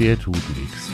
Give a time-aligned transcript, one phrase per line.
[0.00, 0.90] Der tut nichts.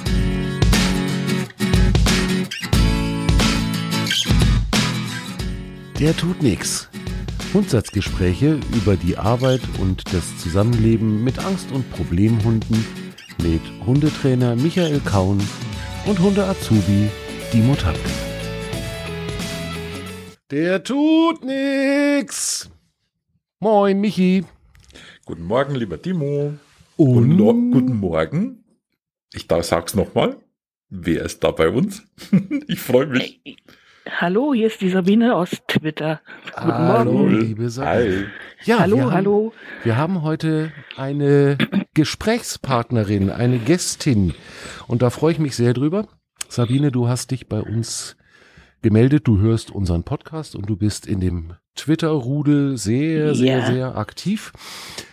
[5.98, 6.90] Der tut nichts.
[7.52, 12.85] Grundsatzgespräche über die Arbeit und das Zusammenleben mit Angst- und Problemhunden
[13.42, 15.40] mit Hundetrainer Michael Kaun
[16.05, 17.09] und Hunde-Azubi
[17.55, 18.10] Dimo Tapke.
[20.51, 22.70] Der tut nix.
[23.60, 24.45] Moin, Michi.
[25.24, 26.52] Guten Morgen, lieber Timo.
[26.98, 28.59] Und Guten, guten Morgen.
[29.32, 30.36] Ich da sag's nochmal.
[30.88, 32.02] Wer ist da bei uns?
[32.66, 33.40] ich freue mich.
[34.18, 36.20] Hallo, hier ist die Sabine aus Twitter.
[36.46, 37.40] Guten Hallo, Morgen.
[37.40, 37.92] liebe Sabine.
[38.22, 38.24] Hi.
[38.64, 39.52] Ja, hallo, wir haben, hallo.
[39.84, 41.56] Wir haben heute eine
[41.94, 44.34] Gesprächspartnerin, eine Gästin.
[44.88, 46.08] Und da freue ich mich sehr drüber.
[46.48, 48.16] Sabine, du hast dich bei uns
[48.82, 49.28] gemeldet.
[49.28, 53.66] Du hörst unseren Podcast und du bist in dem Twitter-Rudel sehr, sehr, Ja.
[53.66, 54.52] sehr aktiv.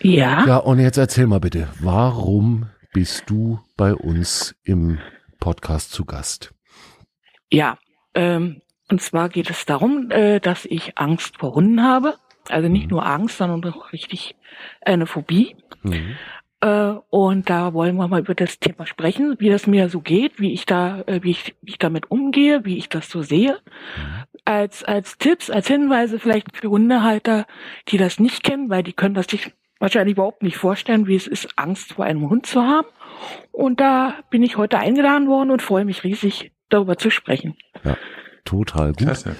[0.02, 5.00] Ja, Ja, und jetzt erzähl mal bitte, warum bist du bei uns im
[5.40, 6.54] Podcast zu Gast?
[7.50, 7.78] ja.
[8.14, 12.16] Ähm, und zwar geht es darum, äh, dass ich Angst vor Hunden habe.
[12.50, 12.90] Also nicht Mhm.
[12.92, 14.36] nur Angst, sondern auch richtig
[14.82, 15.56] eine Phobie.
[15.84, 16.16] Mhm.
[16.62, 20.40] Äh, und da wollen wir mal über das Thema sprechen, wie das mir so geht,
[20.40, 23.60] wie ich da, äh, wie ich, wie ich damit umgehe, wie ich das so sehe.
[24.46, 27.46] Als, als Tipps, als Hinweise vielleicht für Hundehalter,
[27.90, 31.28] die das nicht kennen, weil die können das sich wahrscheinlich überhaupt nicht vorstellen, wie es
[31.28, 32.88] ist, Angst vor einem Hund zu haben.
[33.52, 37.56] Und da bin ich heute eingeladen worden und freue mich riesig, darüber zu sprechen.
[38.46, 38.98] Total gut.
[38.98, 39.36] Klasse.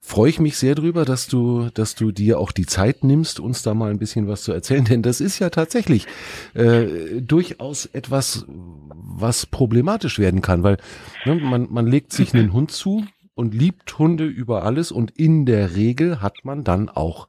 [0.00, 3.62] freue ich mich sehr drüber, dass du, dass du dir auch die Zeit nimmst, uns
[3.62, 6.06] da mal ein bisschen was zu erzählen, denn das ist ja tatsächlich
[6.54, 10.78] äh, durchaus etwas, was problematisch werden kann, weil
[11.24, 15.46] ne, man, man legt sich einen Hund zu und liebt Hunde über alles und in
[15.46, 17.28] der Regel hat man dann auch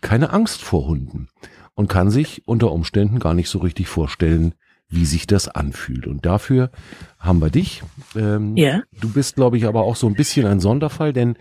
[0.00, 1.28] keine Angst vor Hunden
[1.74, 4.54] und kann sich unter Umständen gar nicht so richtig vorstellen,
[4.88, 6.06] wie sich das anfühlt.
[6.06, 6.70] Und dafür
[7.18, 7.82] haben wir dich.
[8.16, 8.82] Ähm, Ja.
[9.00, 11.36] Du bist, glaube ich, aber auch so ein bisschen ein Sonderfall, denn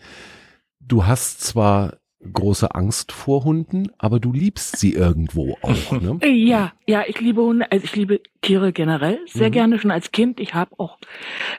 [0.80, 1.98] du hast zwar
[2.32, 5.92] große Angst vor Hunden, aber du liebst sie irgendwo auch.
[5.92, 6.20] Ne?
[6.24, 9.54] Ja, ja, ich liebe Hunde, also ich liebe Tiere generell sehr Mhm.
[9.54, 10.40] gerne schon als Kind.
[10.40, 10.98] Ich habe auch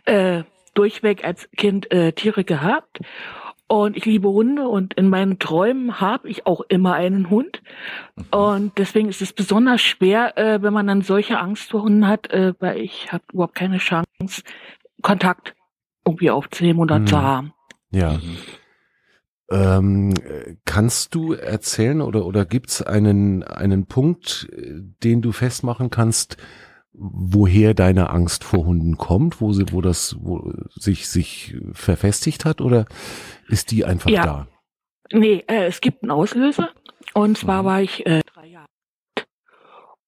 [0.06, 0.42] äh,
[0.72, 3.00] durchweg als Kind äh, Tiere gehabt
[3.82, 7.62] und ich liebe Hunde und in meinen Träumen habe ich auch immer einen Hund
[8.30, 12.30] und deswegen ist es besonders schwer, äh, wenn man dann solche Angst vor Hunden hat,
[12.30, 14.42] äh, weil ich habe überhaupt keine Chance,
[15.02, 15.54] Kontakt
[16.06, 17.06] irgendwie aufzunehmen oder Mhm.
[17.06, 17.52] zu haben.
[17.90, 18.12] Ja.
[18.14, 18.36] Mhm.
[19.50, 25.90] Ähm, äh, kannst du erzählen oder, oder gibt's einen, einen Punkt, äh, den du festmachen
[25.90, 26.38] kannst,
[26.96, 32.60] woher deine Angst vor Hunden kommt, wo sie, wo das, wo sich, sich verfestigt hat
[32.60, 32.86] oder
[33.48, 34.22] ist die einfach Ja.
[34.24, 34.46] da?
[35.12, 36.70] Nee, äh, es gibt einen Auslöser.
[37.12, 37.66] Und zwar Mhm.
[37.66, 38.66] war ich äh, drei Jahre
[39.16, 39.26] alt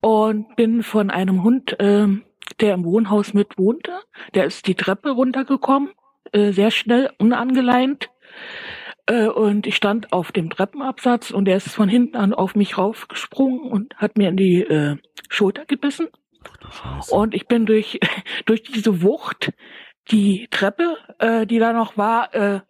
[0.01, 2.23] und bin von einem Hund, ähm,
[2.61, 3.93] der im Wohnhaus mit wohnte,
[4.35, 5.91] der ist die Treppe runtergekommen,
[6.33, 8.11] äh, sehr schnell, unangeleint.
[9.07, 12.79] Äh, und ich stand auf dem Treppenabsatz und er ist von hinten an auf mich
[12.79, 14.97] raufgesprungen und hat mir in die äh,
[15.29, 16.09] Schulter gebissen.
[16.51, 17.15] Ach du Scheiße.
[17.15, 18.01] Und ich bin durch,
[18.47, 19.53] durch diese Wucht
[20.11, 22.61] die Treppe, äh, die da noch war, äh,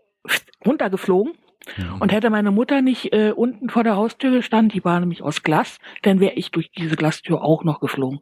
[0.65, 1.35] runtergeflogen.
[1.77, 2.01] Mhm.
[2.01, 5.43] Und hätte meine Mutter nicht äh, unten vor der Haustür gestanden, die war nämlich aus
[5.43, 8.21] Glas, dann wäre ich durch diese Glastür auch noch geflogen.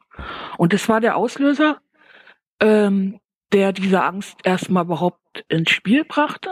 [0.57, 1.79] Und das war der Auslöser,
[2.61, 3.21] ähm,
[3.53, 6.51] der diese Angst erstmal überhaupt ins Spiel brachte.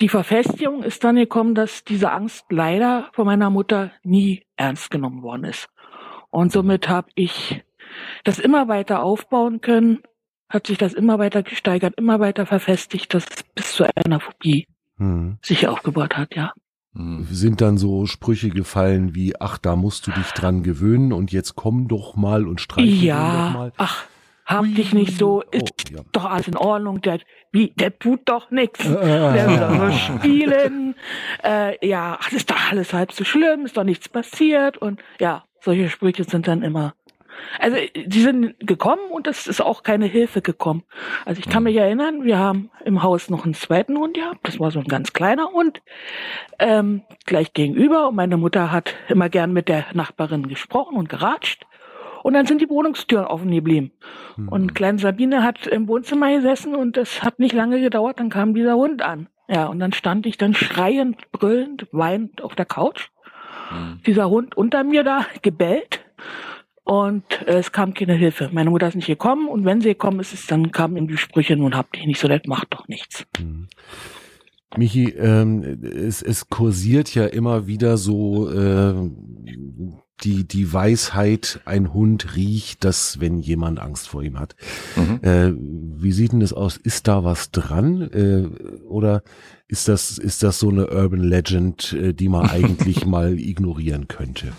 [0.00, 5.22] Die Verfestigung ist dann gekommen, dass diese Angst leider von meiner Mutter nie ernst genommen
[5.22, 5.68] worden ist.
[6.30, 7.62] Und somit habe ich
[8.24, 10.00] das immer weiter aufbauen können,
[10.48, 14.66] hat sich das immer weiter gesteigert, immer weiter verfestigt, dass es bis zu einer Phobie
[14.98, 15.38] Mhm.
[15.42, 16.52] sich aufgebaut hat, ja.
[16.94, 17.24] Mhm.
[17.30, 21.54] sind dann so Sprüche gefallen wie, ach, da musst du dich dran gewöhnen und jetzt
[21.56, 23.72] komm doch mal und streich ihn doch Ja, mal.
[23.78, 24.04] ach,
[24.44, 24.74] hab Ui.
[24.74, 26.00] dich nicht so, Oh, ist ja.
[26.12, 27.20] doch alles in Ordnung, der,
[27.50, 28.86] wie, der tut doch nix.
[28.86, 29.32] Ah.
[29.32, 30.94] Der will doch nur spielen.
[31.42, 35.44] Äh, ja, ach, ist doch alles halb so schlimm, ist doch nichts passiert und ja,
[35.60, 36.92] solche Sprüche sind dann immer.
[37.58, 40.84] Also die sind gekommen und es ist auch keine Hilfe gekommen.
[41.24, 44.58] Also ich kann mich erinnern, wir haben im Haus noch einen zweiten Hund gehabt, das
[44.58, 45.82] war so ein ganz kleiner Hund,
[46.58, 51.66] ähm, gleich gegenüber und meine Mutter hat immer gern mit der Nachbarin gesprochen und geratscht.
[52.22, 53.90] Und dann sind die Wohnungstüren offen geblieben.
[54.36, 54.48] Hm.
[54.48, 58.54] Und kleine Sabine hat im Wohnzimmer gesessen und es hat nicht lange gedauert, dann kam
[58.54, 59.28] dieser Hund an.
[59.48, 63.08] Ja, und dann stand ich dann schreiend, brüllend, weinend auf der Couch.
[63.72, 64.00] Mhm.
[64.06, 66.04] Dieser Hund unter mir da gebellt
[66.84, 68.50] und äh, es kam keine Hilfe.
[68.52, 71.16] Meine Mutter ist nicht gekommen und wenn sie gekommen ist, ist dann kamen ihm die
[71.16, 73.24] Sprüche, nun habt ihr nicht so nett, macht doch nichts.
[73.36, 73.68] Hm.
[74.76, 78.94] Michi, ähm, es, es kursiert ja immer wieder so äh,
[80.24, 84.54] die, die Weisheit, ein Hund riecht das, wenn jemand Angst vor ihm hat.
[84.96, 85.20] Mhm.
[85.22, 86.76] Äh, wie sieht denn das aus?
[86.76, 88.02] Ist da was dran?
[88.12, 88.46] Äh,
[88.84, 89.22] oder
[89.68, 94.52] ist das, ist das so eine Urban Legend, äh, die man eigentlich mal ignorieren könnte?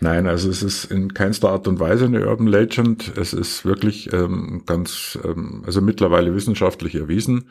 [0.00, 3.12] Nein, also es ist in keinster Art und Weise eine Urban Legend.
[3.16, 7.50] Es ist wirklich ähm, ganz, ähm, also mittlerweile wissenschaftlich erwiesen,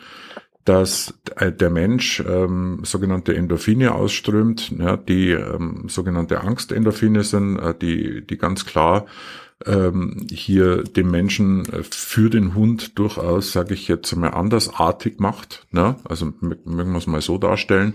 [0.66, 8.26] dass der Mensch ähm, sogenannte Endorphine ausströmt, ja, die ähm, sogenannte Angstendorphine sind, äh, die,
[8.26, 9.06] die ganz klar
[9.66, 15.66] ähm, hier dem Menschen äh, für den Hund durchaus, sage ich jetzt mal, andersartig macht.
[15.72, 15.96] Ne?
[16.04, 17.94] Also mögen wir es mal so darstellen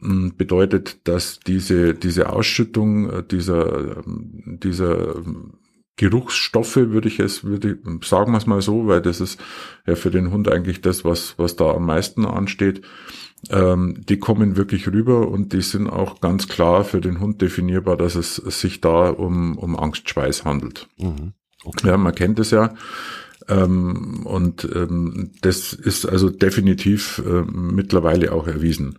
[0.00, 5.14] bedeutet, dass diese, diese Ausschüttung äh, dieser, ähm, dieser
[5.96, 9.40] Geruchsstoffe, würde ich es, würde ich, sagen wir es mal so, weil das ist
[9.86, 12.82] ja für den Hund eigentlich das, was, was da am meisten ansteht.
[13.50, 17.96] Ähm, die kommen wirklich rüber und die sind auch ganz klar für den Hund definierbar,
[17.96, 20.88] dass es sich da um, um Angstschweiß handelt.
[20.98, 21.32] Mhm.
[21.64, 21.88] Okay.
[21.88, 22.74] Ja, man kennt es ja.
[23.48, 28.98] Ähm, und ähm, das ist also definitiv äh, mittlerweile auch erwiesen.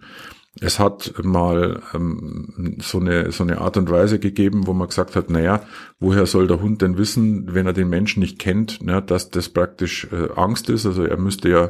[0.62, 5.16] Es hat mal ähm, so, eine, so eine Art und Weise gegeben, wo man gesagt
[5.16, 5.62] hat, naja,
[6.00, 9.50] woher soll der Hund denn wissen, wenn er den Menschen nicht kennt, ne, dass das
[9.50, 10.86] praktisch äh, Angst ist.
[10.86, 11.70] Also er müsste ja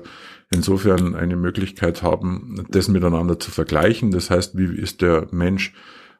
[0.49, 4.11] insofern eine Möglichkeit haben, das miteinander zu vergleichen.
[4.11, 5.73] Das heißt, wie ist der Mensch,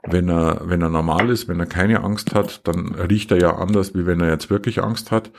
[0.07, 3.56] wenn er, wenn er normal ist, wenn er keine Angst hat, dann riecht er ja
[3.56, 5.31] anders, wie wenn er jetzt wirklich Angst hat.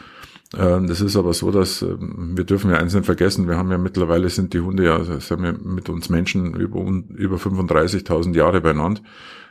[0.57, 3.71] Ähm, das ist aber so, dass ähm, wir dürfen ja eins nicht vergessen, wir haben
[3.71, 8.35] ja mittlerweile sind die Hunde ja, also sind ja mit uns Menschen über, über 35.000
[8.35, 9.01] Jahre beieinander.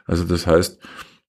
[0.05, 0.79] Also das heißt,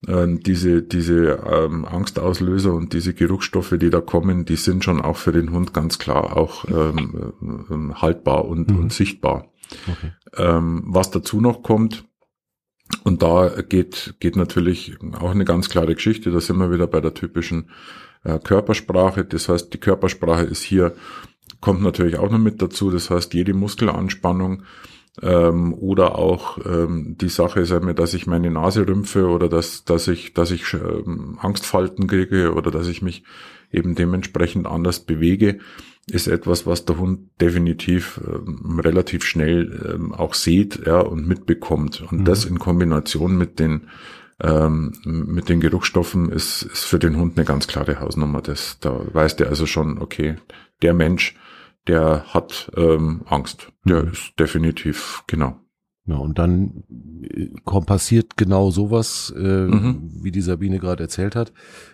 [0.08, 5.32] ähm, diese, diese Angstauslöser und diese Geruchsstoffe, die da kommen, die sind schon auch für
[5.32, 8.78] den Hund ganz klar auch ähm, haltbar und, mhm.
[8.78, 9.52] und sichtbar.
[9.87, 10.12] Okay.
[10.37, 12.05] Ähm, was dazu noch kommt,
[13.05, 17.00] und da geht, geht natürlich auch eine ganz klare Geschichte, da sind wir wieder bei
[17.00, 17.70] der typischen
[18.25, 19.25] äh, Körpersprache.
[19.25, 20.94] Das heißt, die Körpersprache ist hier,
[21.61, 22.90] kommt natürlich auch noch mit dazu.
[22.90, 24.62] Das heißt, jede Muskelanspannung
[25.22, 29.84] ähm, oder auch ähm, die Sache, sagen wir, dass ich meine Nase rümpfe oder dass,
[29.84, 33.25] dass ich, dass ich ähm, Angstfalten kriege oder dass ich mich
[33.72, 35.58] eben dementsprechend anders bewege,
[36.11, 42.02] ist etwas, was der Hund definitiv ähm, relativ schnell ähm, auch sieht ja, und mitbekommt.
[42.11, 42.25] Und mhm.
[42.25, 43.88] das in Kombination mit den
[44.42, 48.40] ähm, mit den Geruchsstoffen ist, ist für den Hund eine ganz klare Hausnummer.
[48.40, 50.37] Das, da weiß der also schon, okay,
[50.82, 51.37] der Mensch,
[51.87, 53.72] der hat ähm, Angst.
[53.84, 54.12] Der mhm.
[54.12, 55.56] ist definitiv, genau.
[56.06, 56.84] Ja, und dann
[57.22, 60.10] äh, passiert genau sowas, äh, mhm.
[60.22, 61.52] wie die Sabine gerade erzählt hat,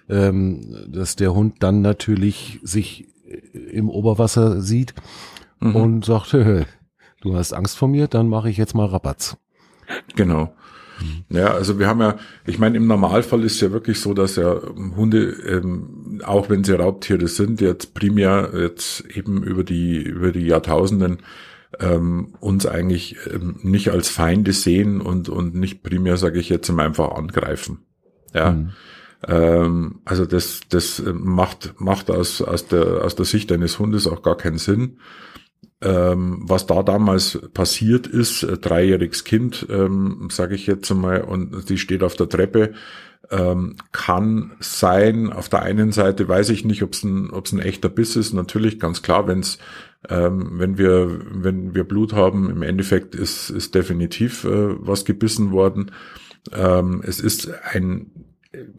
[0.09, 4.95] ähm, dass der Hund dann natürlich sich äh, im Oberwasser sieht
[5.61, 5.77] mhm.
[5.77, 6.33] und sagt,
[7.21, 9.37] du hast Angst vor mir, dann mache ich jetzt mal Rabatz.
[10.15, 10.53] Genau.
[11.29, 12.17] Ja, also wir haben ja,
[12.47, 14.61] ich meine, im Normalfall ist ja wirklich so, dass ja
[14.97, 20.47] Hunde, ähm, auch wenn sie Raubtiere sind, jetzt primär jetzt eben über die, über die
[20.47, 21.19] Jahrtausenden
[21.81, 26.71] ähm, uns eigentlich ähm, nicht als Feinde sehen und, und nicht primär, sage ich jetzt,
[26.71, 27.79] einfach angreifen.
[28.33, 28.53] Ja.
[28.53, 28.71] Mhm.
[29.27, 34.23] Ähm, also das, das macht, macht aus, aus, der, aus der Sicht eines Hundes auch
[34.23, 34.99] gar keinen Sinn
[35.83, 41.67] ähm, was da damals passiert ist, äh, dreijähriges Kind, ähm, sage ich jetzt einmal, und
[41.67, 42.73] sie steht auf der Treppe,
[43.31, 47.59] ähm, kann sein, auf der einen Seite weiß ich nicht, ob es ein, ob's ein
[47.59, 49.59] echter Biss ist, natürlich ganz klar, wenn's,
[50.09, 55.51] ähm, wenn wir, wenn wir Blut haben, im Endeffekt ist, ist definitiv äh, was gebissen
[55.51, 55.91] worden.
[56.53, 58.11] Ähm, es ist ein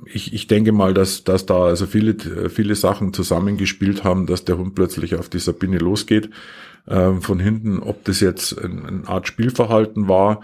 [0.05, 2.15] ich, ich denke mal, dass, dass da also viele,
[2.49, 6.29] viele Sachen zusammengespielt haben, dass der Hund plötzlich auf die Sabine losgeht
[6.87, 10.41] ähm, von hinten, ob das jetzt eine Art Spielverhalten war,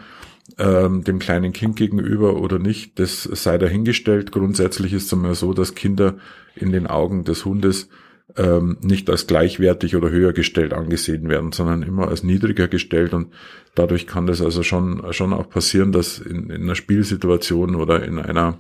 [0.58, 4.32] ähm, dem kleinen Kind gegenüber oder nicht, das sei dahingestellt.
[4.32, 6.18] Grundsätzlich ist es immer so, dass Kinder
[6.56, 7.90] in den Augen des Hundes
[8.36, 13.28] ähm, nicht als gleichwertig oder höher gestellt angesehen werden, sondern immer als niedriger gestellt und
[13.76, 18.20] dadurch kann das also schon, schon auch passieren, dass in, in einer Spielsituation oder in
[18.20, 18.60] einer,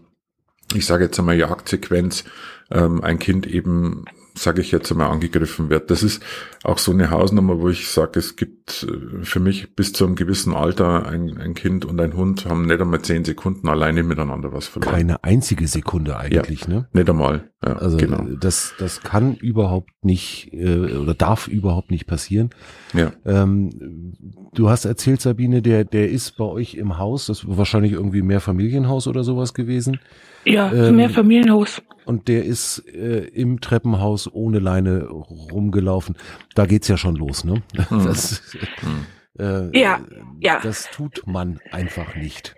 [0.75, 2.23] ich sage jetzt einmal Jagdsequenz,
[2.71, 5.91] ähm, ein Kind eben sage ich jetzt einmal, angegriffen wird.
[5.91, 6.23] Das ist
[6.63, 10.15] auch so eine Hausnummer, wo ich sage, es gibt äh, für mich bis zu einem
[10.15, 14.51] gewissen Alter ein, ein Kind und ein Hund haben nicht einmal zehn Sekunden alleine miteinander
[14.51, 14.93] was verloren.
[14.93, 16.87] Keine einzige Sekunde eigentlich, ja, ne?
[16.93, 17.49] Nicht einmal.
[17.63, 18.23] Ja, also genau.
[18.39, 22.49] das, das kann überhaupt nicht äh, oder darf überhaupt nicht passieren.
[22.93, 23.11] Ja.
[23.25, 24.13] Ähm,
[24.53, 28.41] du hast erzählt, Sabine, der, der ist bei euch im Haus, das wahrscheinlich irgendwie mehr
[28.41, 29.99] Familienhaus oder sowas gewesen.
[30.45, 31.81] Ja, ähm, mehr Familienhaus.
[32.05, 36.17] Und der ist äh, im Treppenhaus ohne Leine rumgelaufen.
[36.53, 37.63] Da geht's ja schon los, ne?
[37.88, 38.03] Hm.
[38.05, 38.41] Das,
[38.79, 39.05] hm.
[39.39, 40.00] äh, ja,
[40.41, 40.59] ja.
[40.62, 42.55] Das tut man einfach nicht.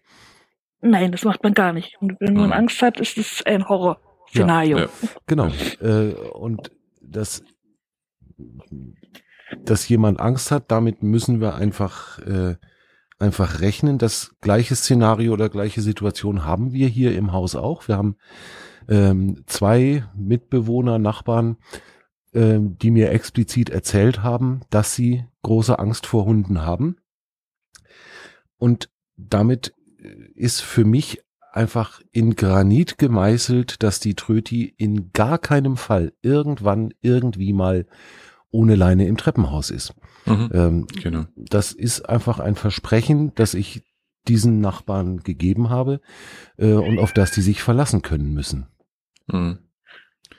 [0.81, 1.95] nein, das macht man gar nicht.
[2.01, 2.53] Und wenn man Mhm.
[2.53, 4.77] Angst hat, ist es ein Horrorszenario.
[4.79, 4.87] Ja.
[5.27, 5.51] Genau.
[5.81, 7.43] Äh, und das,
[9.63, 12.55] dass jemand Angst hat, damit müssen wir einfach, äh,
[13.19, 13.97] einfach rechnen.
[13.97, 17.87] Das gleiche Szenario oder gleiche Situation haben wir hier im Haus auch.
[17.87, 18.17] Wir haben
[18.87, 21.57] ähm, zwei Mitbewohner, Nachbarn,
[22.33, 26.97] ähm, die mir explizit erzählt haben, dass sie große Angst vor Hunden haben.
[28.57, 35.37] Und damit äh, ist für mich einfach in Granit gemeißelt, dass die Tröti in gar
[35.37, 37.85] keinem Fall irgendwann irgendwie mal
[38.51, 39.93] ohne Leine im Treppenhaus ist.
[40.25, 40.49] Mhm.
[40.53, 41.25] Ähm, Genau.
[41.35, 43.83] das ist einfach ein Versprechen, das ich
[44.27, 46.01] diesen Nachbarn gegeben habe
[46.57, 48.67] äh, und auf das die sich verlassen können müssen.
[49.27, 49.59] Mhm.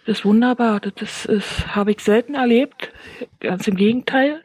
[0.06, 0.80] Das ist wunderbar.
[0.80, 2.92] Das, das, ist- habe ich selten erlebt.
[3.40, 4.42] Ganz im Gegenteil,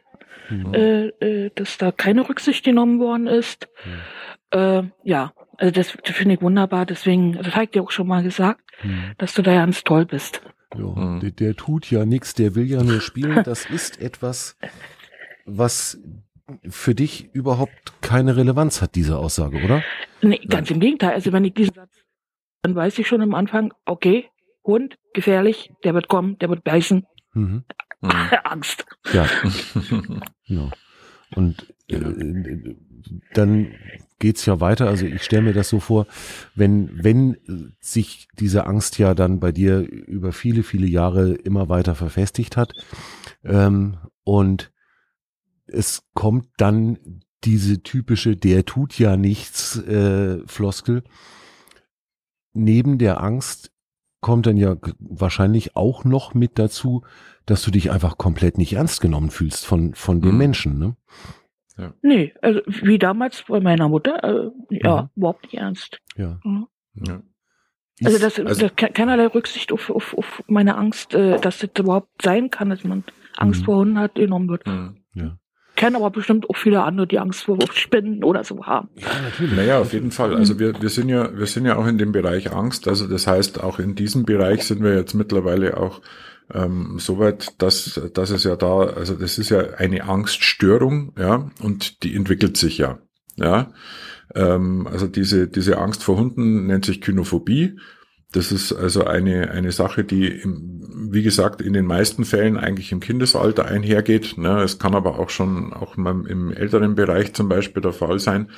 [0.50, 0.74] Mhm.
[0.74, 3.68] äh, äh, dass da keine Rücksicht genommen worden ist.
[4.50, 6.84] Äh, ja, also das, das finde ich wunderbar.
[6.86, 9.12] Deswegen, das habe ich dir auch schon mal gesagt, Mhm.
[9.18, 10.42] dass du da ganz toll bist.
[10.74, 11.20] Ja, Mhm.
[11.20, 13.42] der, der tut ja nichts, der will ja nur spielen.
[13.44, 14.56] Das ist etwas,
[15.44, 15.98] was
[16.68, 19.82] für dich überhaupt keine Relevanz hat, diese Aussage, oder?
[20.22, 21.12] Nee, ganz im Gegenteil.
[21.12, 21.90] Also wenn ich diesen Satz,
[22.62, 24.28] dann weiß ich schon am Anfang, okay,
[24.64, 27.64] Hund, gefährlich, der wird kommen, der wird beißen, Mhm.
[28.02, 28.10] Mhm.
[28.44, 28.84] Angst.
[29.12, 29.26] Ja,
[30.46, 30.70] genau.
[31.34, 32.76] Und äh, äh,
[33.32, 33.72] dann
[34.22, 34.86] geht's ja weiter.
[34.86, 36.06] Also ich stelle mir das so vor,
[36.54, 41.96] wenn, wenn sich diese Angst ja dann bei dir über viele, viele Jahre immer weiter
[41.96, 42.72] verfestigt hat
[43.44, 44.72] ähm, und
[45.66, 46.98] es kommt dann
[47.44, 51.02] diese typische der tut ja nichts äh, Floskel.
[52.52, 53.72] Neben der Angst
[54.20, 57.02] kommt dann ja wahrscheinlich auch noch mit dazu,
[57.44, 60.38] dass du dich einfach komplett nicht ernst genommen fühlst von, von den Mhm.
[60.38, 60.78] Menschen.
[60.78, 60.96] Ne?
[62.02, 65.08] Nee, also wie damals bei meiner Mutter, äh, ja, Mhm.
[65.16, 65.98] überhaupt nicht ernst.
[66.16, 66.38] Ja.
[66.94, 67.22] ja.
[68.04, 71.70] Also das, also- das ke- keinerlei Rücksicht auf, auf, auf meine Angst, äh, dass das
[71.78, 73.04] überhaupt sein kann, dass man
[73.36, 73.64] Angst Mhm.
[73.64, 74.66] vor Hunden hat, genommen wird.
[74.66, 74.96] Mhm.
[75.14, 75.38] ja.
[75.74, 78.90] Kennen aber bestimmt auch viele andere, die Angst vor Spinnen oder so haben.
[78.96, 79.56] ja, natürlich.
[79.56, 80.34] Naja, auf jeden Fall.
[80.36, 82.86] Also wir, wir sind ja, wir sind ja auch in dem Bereich Angst.
[82.88, 86.02] Also das heißt, auch in diesem Bereich sind wir jetzt mittlerweile auch
[86.52, 92.02] ähm, soweit, dass, dass es ja da, also das ist ja eine Angststörung, ja, und
[92.02, 92.98] die entwickelt sich ja,
[93.36, 93.72] ja.
[94.34, 97.76] Ähm, also diese, diese Angst vor Hunden nennt sich Kynophobie.
[98.32, 102.90] Das ist also eine, eine Sache, die, im, wie gesagt, in den meisten Fällen eigentlich
[102.90, 104.38] im Kindesalter einhergeht.
[104.38, 104.62] Ne?
[104.62, 108.48] Es kann aber auch schon auch im, älteren Bereich zum Beispiel der Fall sein.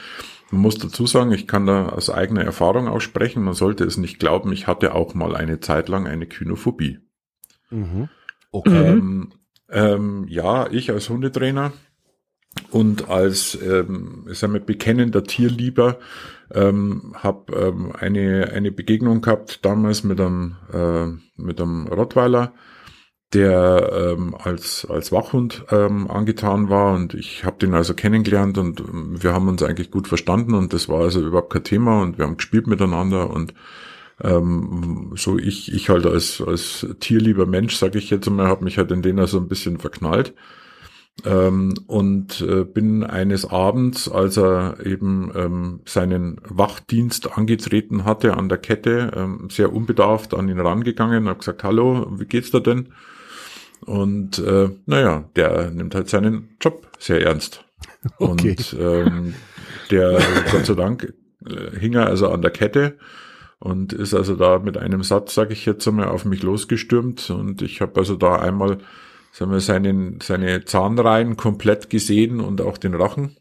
[0.53, 3.43] Man muss dazu sagen, ich kann da aus eigener Erfahrung auch sprechen.
[3.43, 7.01] Man sollte es nicht glauben, ich hatte auch mal eine Zeit lang eine Kynophobie.
[7.75, 8.09] Mhm.
[8.53, 8.89] Okay.
[8.89, 9.33] Ähm,
[9.71, 11.73] ähm, ja, ich als Hundetrainer
[12.71, 15.99] und als ähm, ich sag mal, bekennender Tierlieber
[16.53, 22.53] ähm, habe ähm, eine, eine Begegnung gehabt damals mit einem, äh, mit einem Rottweiler,
[23.33, 28.81] der ähm, als, als Wachhund ähm, angetan war und ich habe den also kennengelernt und
[28.81, 32.19] ähm, wir haben uns eigentlich gut verstanden und das war also überhaupt kein Thema und
[32.19, 33.55] wir haben gespielt miteinander und
[34.23, 38.79] ähm, so ich ich halt als als tierlieber Mensch sage ich jetzt mal habe mich
[38.79, 40.35] halt in den also ein bisschen verknallt.
[41.25, 48.49] Ähm, und äh, bin eines Abends als er eben ähm, seinen Wachdienst angetreten hatte an
[48.49, 52.89] der Kette ähm, sehr unbedarft an ihn rangegangen habe gesagt hallo wie geht's da denn?
[53.87, 57.65] Und äh, naja der nimmt halt seinen Job sehr ernst.
[58.19, 58.51] Okay.
[58.51, 59.35] und ähm,
[59.91, 61.15] der Gott sei Dank
[61.47, 62.99] äh, hing er also an der Kette
[63.65, 67.63] und ist also da mit einem Satz, sage ich jetzt einmal, auf mich losgestürmt und
[67.63, 68.79] ich habe also da einmal
[69.33, 73.37] sagen wir, seinen, seine Zahnreihen komplett gesehen und auch den Rachen.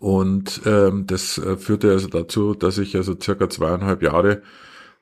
[0.00, 4.42] Und ähm, das äh, führte also dazu, dass ich also circa zweieinhalb Jahre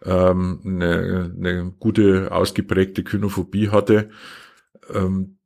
[0.04, 4.10] ähm, eine, eine gute ausgeprägte Kynophobie hatte.
[4.92, 5.37] Ähm,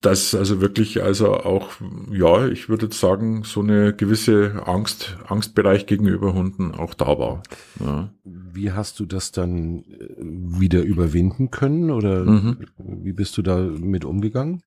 [0.00, 1.70] dass also wirklich also auch,
[2.10, 7.42] ja, ich würde sagen, so eine gewisse Angst, Angstbereich gegenüber Hunden auch da war.
[7.80, 8.12] Ja.
[8.24, 12.58] Wie hast du das dann äh, wieder überwinden können oder Mhm.
[12.78, 14.62] wie bist du da mit umgegangen?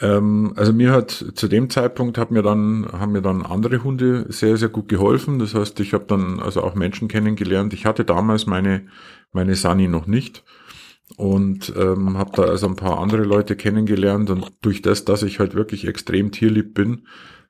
[0.00, 4.26] Ähm, also mir hat zu dem Zeitpunkt hat mir dann haben mir dann andere Hunde
[4.28, 5.38] sehr sehr gut geholfen.
[5.38, 7.72] Das heißt, ich habe dann also auch Menschen kennengelernt.
[7.72, 8.86] Ich hatte damals meine
[9.32, 10.44] meine Sani noch nicht
[11.16, 15.38] und ähm, habe da also ein paar andere Leute kennengelernt und durch das, dass ich
[15.38, 17.02] halt wirklich extrem tierlieb bin,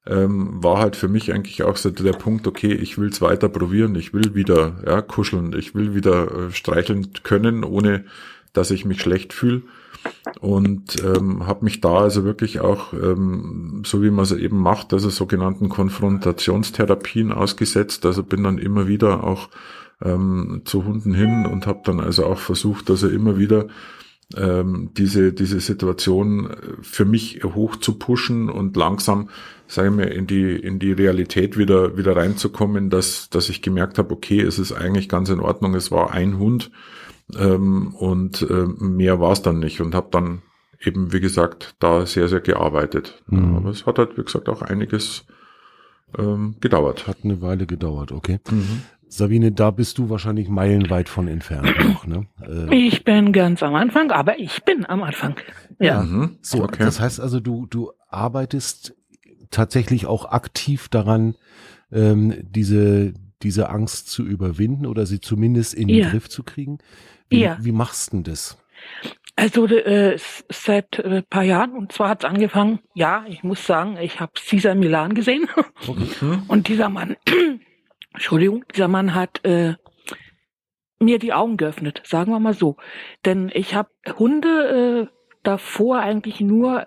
[0.06, 3.48] ähm, war halt für mich eigentlich auch so der Punkt, okay, ich will es weiter
[3.48, 8.04] probieren, ich will wieder ja, kuscheln, ich will wieder äh, streicheln können, ohne
[8.52, 9.62] dass ich mich schlecht fühle.
[10.40, 14.92] und ähm, habe mich da also wirklich auch, ähm, so wie man es eben macht,
[14.92, 18.04] also sogenannten Konfrontationstherapien ausgesetzt.
[18.04, 19.48] Also bin dann immer wieder auch
[20.04, 23.68] ähm, zu Hunden hin und habe dann also auch versucht, also immer wieder
[24.36, 26.50] ähm, diese diese Situation
[26.82, 29.28] für mich hoch zu pushen und langsam
[29.66, 34.14] sagen wir in die in die Realität wieder wieder reinzukommen, dass dass ich gemerkt habe,
[34.14, 36.70] okay, es ist eigentlich ganz in Ordnung, es war ein Hund
[37.36, 40.42] ähm, und äh, mehr war es dann nicht und habe dann
[40.86, 43.22] eben, wie gesagt, da sehr, sehr gearbeitet.
[43.26, 43.56] Mhm.
[43.56, 45.24] Aber es hat halt, wie gesagt, auch einiges
[46.18, 47.06] ähm, gedauert.
[47.06, 48.40] Hat eine Weile gedauert, okay.
[48.50, 48.82] Mhm.
[49.16, 52.26] Sabine, da bist du wahrscheinlich meilenweit von entfernt noch, ne?
[52.42, 55.36] Äh, ich bin ganz am Anfang, aber ich bin am Anfang.
[55.78, 56.02] Ja.
[56.02, 56.38] Mhm.
[56.42, 56.82] So, okay.
[56.84, 58.94] das heißt also, du, du arbeitest
[59.50, 61.36] tatsächlich auch aktiv daran,
[61.92, 66.10] ähm, diese, diese Angst zu überwinden oder sie zumindest in den ja.
[66.10, 66.78] Griff zu kriegen.
[67.28, 67.56] Wie, ja.
[67.60, 68.58] wie machst du denn das?
[69.36, 70.18] Also äh,
[70.50, 74.32] seit äh, paar Jahren und zwar hat es angefangen, ja, ich muss sagen, ich habe
[74.34, 75.48] Caesar Milan gesehen
[75.86, 76.38] okay.
[76.48, 77.16] und dieser Mann,
[78.14, 79.74] Entschuldigung, dieser Mann hat äh,
[80.98, 82.76] mir die Augen geöffnet, sagen wir mal so.
[83.24, 86.86] Denn ich habe Hunde äh, davor eigentlich nur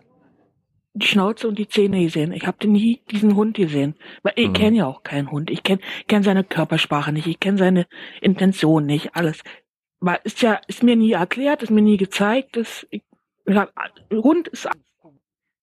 [0.93, 2.31] die Schnauze und die Zähne gesehen.
[2.31, 3.95] Ich habe nie diesen Hund gesehen.
[4.23, 4.53] Weil ich mhm.
[4.53, 5.51] kenne ja auch keinen Hund.
[5.51, 7.27] Ich kenne kenn seine Körpersprache nicht.
[7.27, 7.87] Ich kenne seine
[8.21, 9.15] Intention nicht.
[9.15, 9.43] Alles
[9.99, 13.03] war, ist ja, ist mir nie erklärt, ist mir nie gezeigt, dass ich,
[14.11, 14.67] Hund ist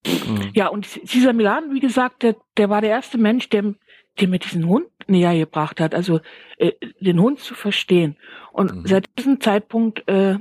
[0.07, 0.51] mhm.
[0.55, 3.75] ja und dieser Milan, wie gesagt, der, der war der erste Mensch, der,
[4.21, 6.21] der mir diesen Hund näher gebracht hat, also
[6.59, 8.17] äh, den Hund zu verstehen.
[8.53, 8.87] Und mhm.
[8.87, 10.37] seit diesem Zeitpunkt äh,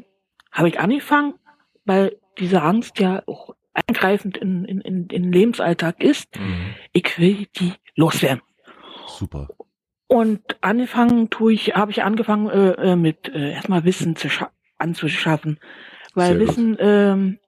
[0.51, 1.36] habe ich angefangen,
[1.86, 6.38] weil diese Angst ja auch eingreifend in, in, in, in den Lebensalltag ist.
[6.39, 6.75] Mhm.
[6.91, 8.41] Ich will die loswerden.
[9.08, 9.50] Super.
[10.08, 14.51] Und angefangen tue ich, habe ich angefangen äh, äh mit äh, erstmal Wissen zu scha
[14.77, 15.60] anzuschaffen,
[16.13, 17.39] weil Sehr Wissen ähm,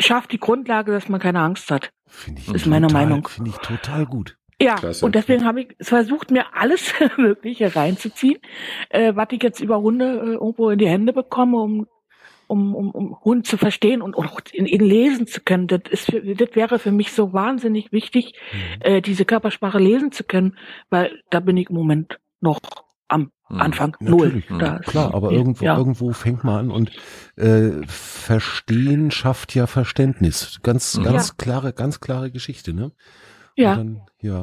[0.00, 1.92] schafft die Grundlage, dass man keine Angst hat.
[2.06, 3.28] Finde ich ist total, meine Meinung.
[3.28, 4.38] Finde ich total gut.
[4.62, 5.04] Ja, Klasse.
[5.04, 8.38] und deswegen habe ich versucht, mir alles Mögliche reinzuziehen,
[8.90, 11.86] äh, was ich jetzt über Hunde äh, irgendwo in die Hände bekomme, um
[12.48, 15.68] um, um, um Hund zu verstehen und, und auch ihn, ihn lesen zu können.
[15.68, 18.58] Das, ist, das wäre für mich so wahnsinnig wichtig, mhm.
[18.80, 20.58] äh, diese Körpersprache lesen zu können,
[20.90, 22.60] weil da bin ich im Moment noch
[23.08, 23.60] am mhm.
[23.60, 24.58] Anfang Natürlich, null.
[24.58, 25.78] Da klar, aber irgendwo, ja.
[25.78, 26.90] irgendwo fängt man an und
[27.36, 30.60] äh, Verstehen schafft ja Verständnis.
[30.62, 31.04] Ganz, mhm.
[31.04, 31.34] ganz ja.
[31.38, 32.92] klare, ganz klare Geschichte, ne?
[33.56, 33.76] Ja.
[33.76, 34.42] Dann, ja.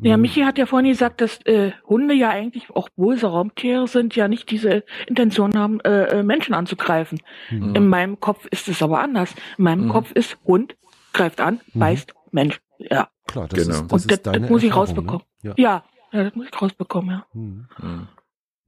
[0.00, 0.16] Ja.
[0.16, 4.28] Michi hat ja vorhin gesagt, dass äh, Hunde ja eigentlich, auch böse Raumtiere sind, ja
[4.28, 7.20] nicht diese Intention haben, äh, äh, Menschen anzugreifen.
[7.50, 7.74] Mhm.
[7.74, 9.34] In meinem Kopf ist es aber anders.
[9.56, 9.90] In meinem mhm.
[9.90, 10.76] Kopf ist Hund,
[11.12, 11.80] greift an, mhm.
[11.80, 12.60] beißt, Mensch.
[12.78, 13.08] Ja.
[13.26, 13.74] Klar, das genau.
[13.74, 15.24] ist, das Und das, das muss ich rausbekommen.
[15.42, 15.54] Ne?
[15.56, 15.82] Ja.
[16.12, 16.22] ja.
[16.22, 17.26] das muss ich rausbekommen, ja.
[17.32, 17.66] Mhm.
[17.82, 18.08] Mhm.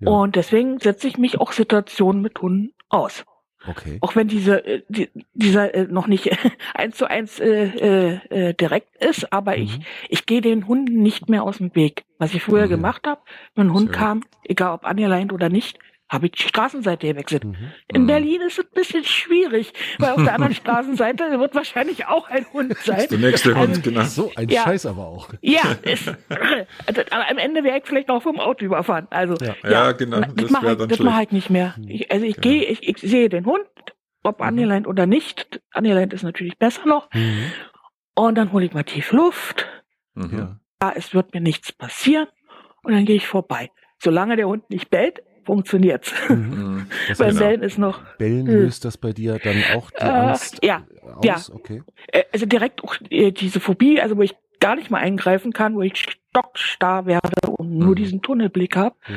[0.01, 0.11] ja.
[0.11, 3.25] Und deswegen setze ich mich auch Situationen mit Hunden aus.
[3.67, 3.99] Okay.
[4.01, 6.31] Auch wenn diese, äh, die, dieser äh, noch nicht
[6.75, 9.63] eins zu eins äh, äh, direkt ist, aber mhm.
[9.65, 12.05] ich, ich gehe den Hunden nicht mehr aus dem Weg.
[12.19, 12.71] Was ich früher mhm.
[12.71, 13.21] gemacht habe,
[13.55, 15.79] wenn ein Hund Sehr kam, egal ob angeleint oder nicht,
[16.11, 17.45] habe ich die Straßenseite gewechselt.
[17.45, 17.57] Mhm.
[17.87, 18.07] In mhm.
[18.09, 22.45] Berlin ist es ein bisschen schwierig, weil auf der anderen Straßenseite wird wahrscheinlich auch ein
[22.53, 22.97] Hund sein.
[22.97, 24.03] Das ist der nächste Hund, also, genau.
[24.03, 25.29] So ein ja, Scheiß aber auch.
[25.41, 29.07] Ja, ist, also, aber am Ende wäre ich vielleicht noch vom Auto überfahren.
[29.11, 30.21] Also ja, ja, ja genau.
[30.21, 31.75] Das, mache ich, das mache ich nicht mehr.
[31.79, 31.89] Mhm.
[31.89, 32.55] Ich, also ich genau.
[32.55, 33.65] gehe, ich, ich sehe den Hund,
[34.25, 34.47] ob mhm.
[34.47, 35.61] angeleint oder nicht.
[35.71, 37.09] Angeleint ist natürlich besser noch.
[37.15, 37.53] Mhm.
[38.17, 39.67] Und dann hole ich mal tief Luft.
[40.15, 40.59] Mhm.
[40.83, 42.27] Ja, es wird mir nichts passieren.
[42.83, 43.71] Und dann gehe ich vorbei.
[44.03, 46.13] Solange der Hund nicht bellt, funktioniert.
[46.29, 46.87] Mhm.
[47.19, 48.01] Beim Bellen ist noch.
[48.19, 48.55] Bellen hm.
[48.55, 51.25] löst das bei dir dann auch die äh, Angst ja, aus?
[51.25, 51.37] Ja.
[51.53, 51.83] Okay.
[52.13, 55.75] Äh, also direkt auch äh, diese Phobie, also wo ich gar nicht mal eingreifen kann,
[55.75, 57.95] wo ich stockstarr werde und nur mhm.
[57.97, 59.15] diesen Tunnelblick habe mhm.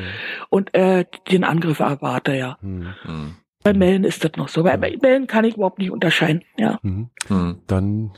[0.48, 2.58] und äh, den Angriff erwarte, ja.
[2.60, 2.94] Mhm.
[3.04, 3.36] mhm.
[3.62, 4.64] Bei Mellen ist das noch so.
[4.64, 6.80] Bei, bei Mellen kann ich überhaupt nicht unterscheiden, ja.
[6.82, 7.08] Mhm.
[7.66, 8.10] Dann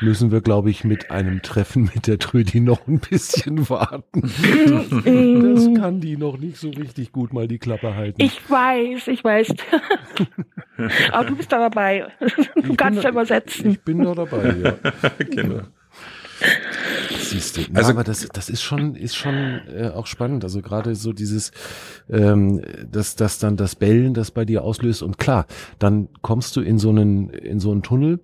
[0.00, 4.22] müssen wir, glaube ich, mit einem Treffen mit der Trödi noch ein bisschen warten.
[4.22, 8.20] das kann die noch nicht so richtig gut mal die Klappe halten.
[8.22, 9.54] Ich weiß, ich weiß.
[11.12, 12.06] Aber du bist da dabei.
[12.54, 13.70] Du ich kannst da übersetzen.
[13.70, 14.74] Ich bin da dabei, ja.
[15.18, 15.62] genau.
[17.18, 17.62] Siehst du.
[17.74, 20.42] Also, aber das, das ist schon, ist schon äh, auch spannend.
[20.42, 21.52] Also gerade so dieses,
[22.08, 25.46] ähm, dass, dass dann das Bellen das bei dir auslöst und klar,
[25.78, 28.20] dann kommst du in so einen, in so einen Tunnel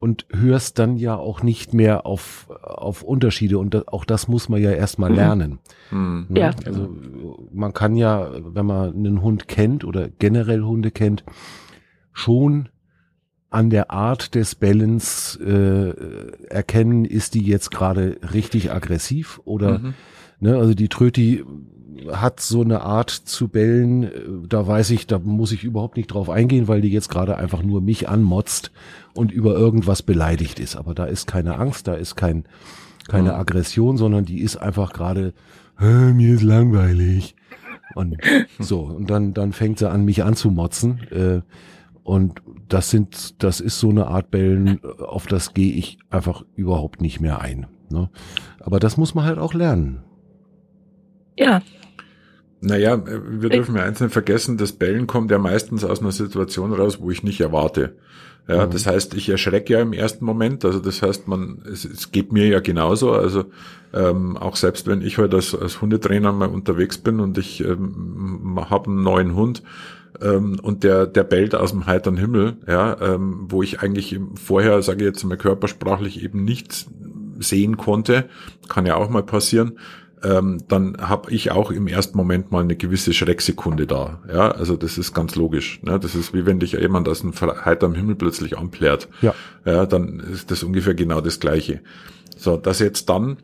[0.00, 4.48] und hörst dann ja auch nicht mehr auf, auf Unterschiede und das, auch das muss
[4.48, 5.16] man ja erstmal mhm.
[5.16, 5.58] lernen.
[5.90, 6.26] Mhm.
[6.30, 6.40] Ne?
[6.40, 6.50] Ja.
[6.64, 6.96] Also
[7.52, 11.22] man kann ja, wenn man einen Hund kennt oder generell Hunde kennt,
[12.12, 12.70] schon
[13.50, 15.90] an der Art des Bellens äh,
[16.48, 19.94] erkennen, ist die jetzt gerade richtig aggressiv oder mhm.
[20.40, 21.44] Ne, also die Tröti
[22.12, 24.10] hat so eine Art zu bellen, äh,
[24.48, 27.62] da weiß ich, da muss ich überhaupt nicht drauf eingehen, weil die jetzt gerade einfach
[27.62, 28.72] nur mich anmotzt
[29.14, 30.76] und über irgendwas beleidigt ist.
[30.76, 32.44] Aber da ist keine Angst, da ist kein,
[33.08, 33.40] keine mhm.
[33.40, 35.34] Aggression, sondern die ist einfach gerade,
[35.78, 37.34] mir ist langweilig.
[37.94, 38.16] Und
[38.58, 41.00] so, und dann, dann fängt sie an, mich anzumotzen.
[41.10, 41.40] Äh,
[42.02, 47.00] und das sind, das ist so eine Art Bellen, auf das gehe ich einfach überhaupt
[47.02, 47.66] nicht mehr ein.
[47.90, 48.10] Ne?
[48.58, 50.02] Aber das muss man halt auch lernen.
[51.40, 51.62] Ja.
[52.60, 56.74] Naja, wir dürfen ja eins nicht vergessen, das Bellen kommt ja meistens aus einer Situation
[56.74, 57.96] raus, wo ich nicht erwarte.
[58.46, 58.70] Ja, mhm.
[58.70, 60.64] das heißt, ich erschrecke ja im ersten Moment.
[60.66, 63.12] Also das heißt, man, es, es geht mir ja genauso.
[63.12, 63.46] Also
[63.94, 68.58] ähm, auch selbst wenn ich heute als, als Hundetrainer mal unterwegs bin und ich ähm,
[68.68, 69.62] habe einen neuen Hund
[70.20, 74.82] ähm, und der der bellt aus dem heiteren Himmel, ja, ähm, wo ich eigentlich vorher,
[74.82, 76.86] sage ich jetzt mal körpersprachlich eben nichts
[77.38, 78.28] sehen konnte,
[78.68, 79.78] kann ja auch mal passieren
[80.22, 84.20] ähm, dann habe ich auch im ersten Moment mal eine gewisse Schrecksekunde da.
[84.30, 85.80] Ja, also das ist ganz logisch.
[85.82, 85.98] Ne?
[85.98, 89.08] Das ist wie wenn dich jemand aus dem heiterem Himmel plötzlich anplärt.
[89.22, 89.34] Ja.
[89.64, 91.80] ja, dann ist das ungefähr genau das Gleiche.
[92.36, 93.38] So, dass jetzt dann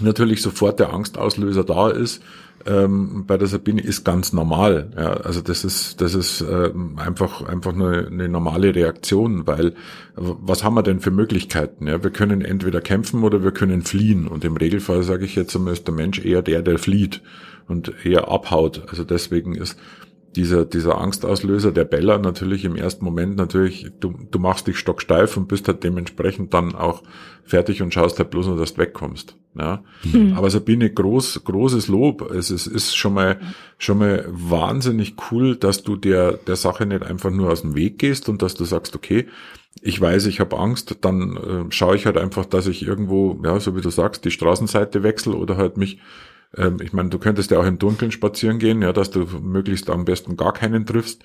[0.00, 2.22] natürlich sofort der Angstauslöser da ist,
[2.66, 4.90] ähm, bei der Sabine ist ganz normal.
[4.96, 9.74] Ja, also das ist das ist ähm, einfach einfach eine, eine normale Reaktion, weil
[10.14, 11.86] was haben wir denn für Möglichkeiten?
[11.86, 14.26] Ja, wir können entweder kämpfen oder wir können fliehen.
[14.26, 17.22] Und im Regelfall sage ich jetzt einmal, ist der Mensch eher der, der flieht
[17.68, 18.82] und eher abhaut.
[18.88, 19.78] Also deswegen ist
[20.36, 25.36] dieser, dieser Angstauslöser, der Beller natürlich im ersten Moment natürlich, du, du machst dich stocksteif
[25.36, 27.02] und bist halt dementsprechend dann auch
[27.44, 29.36] fertig und schaust halt bloß nur, dass du wegkommst.
[29.58, 29.82] Ja.
[30.04, 30.34] Mhm.
[30.36, 32.30] Aber Sabine, groß, großes Lob.
[32.30, 33.40] Es ist, ist schon mal,
[33.78, 37.98] schon mal wahnsinnig cool, dass du der, der Sache nicht einfach nur aus dem Weg
[37.98, 39.26] gehst und dass du sagst, okay,
[39.80, 43.58] ich weiß, ich habe Angst, dann äh, schaue ich halt einfach, dass ich irgendwo, ja,
[43.60, 45.98] so wie du sagst, die Straßenseite wechsle oder halt mich
[46.56, 49.90] ähm, ich meine, du könntest ja auch im Dunkeln spazieren gehen, ja, dass du möglichst
[49.90, 51.22] am besten gar keinen triffst.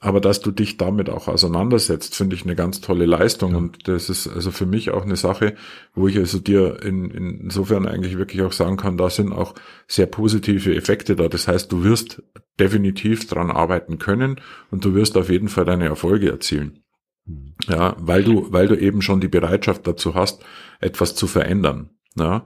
[0.00, 3.52] Aber dass du dich damit auch auseinandersetzt, finde ich eine ganz tolle Leistung.
[3.52, 3.56] Ja.
[3.56, 5.54] Und das ist also für mich auch eine Sache,
[5.94, 9.54] wo ich also dir in, in, insofern eigentlich wirklich auch sagen kann, da sind auch
[9.88, 11.28] sehr positive Effekte da.
[11.28, 12.22] Das heißt, du wirst
[12.60, 16.82] definitiv dran arbeiten können und du wirst auf jeden Fall deine Erfolge erzielen.
[17.24, 17.54] Mhm.
[17.66, 20.44] Ja, weil du, weil du eben schon die Bereitschaft dazu hast,
[20.80, 21.90] etwas zu verändern.
[22.16, 22.44] Ja,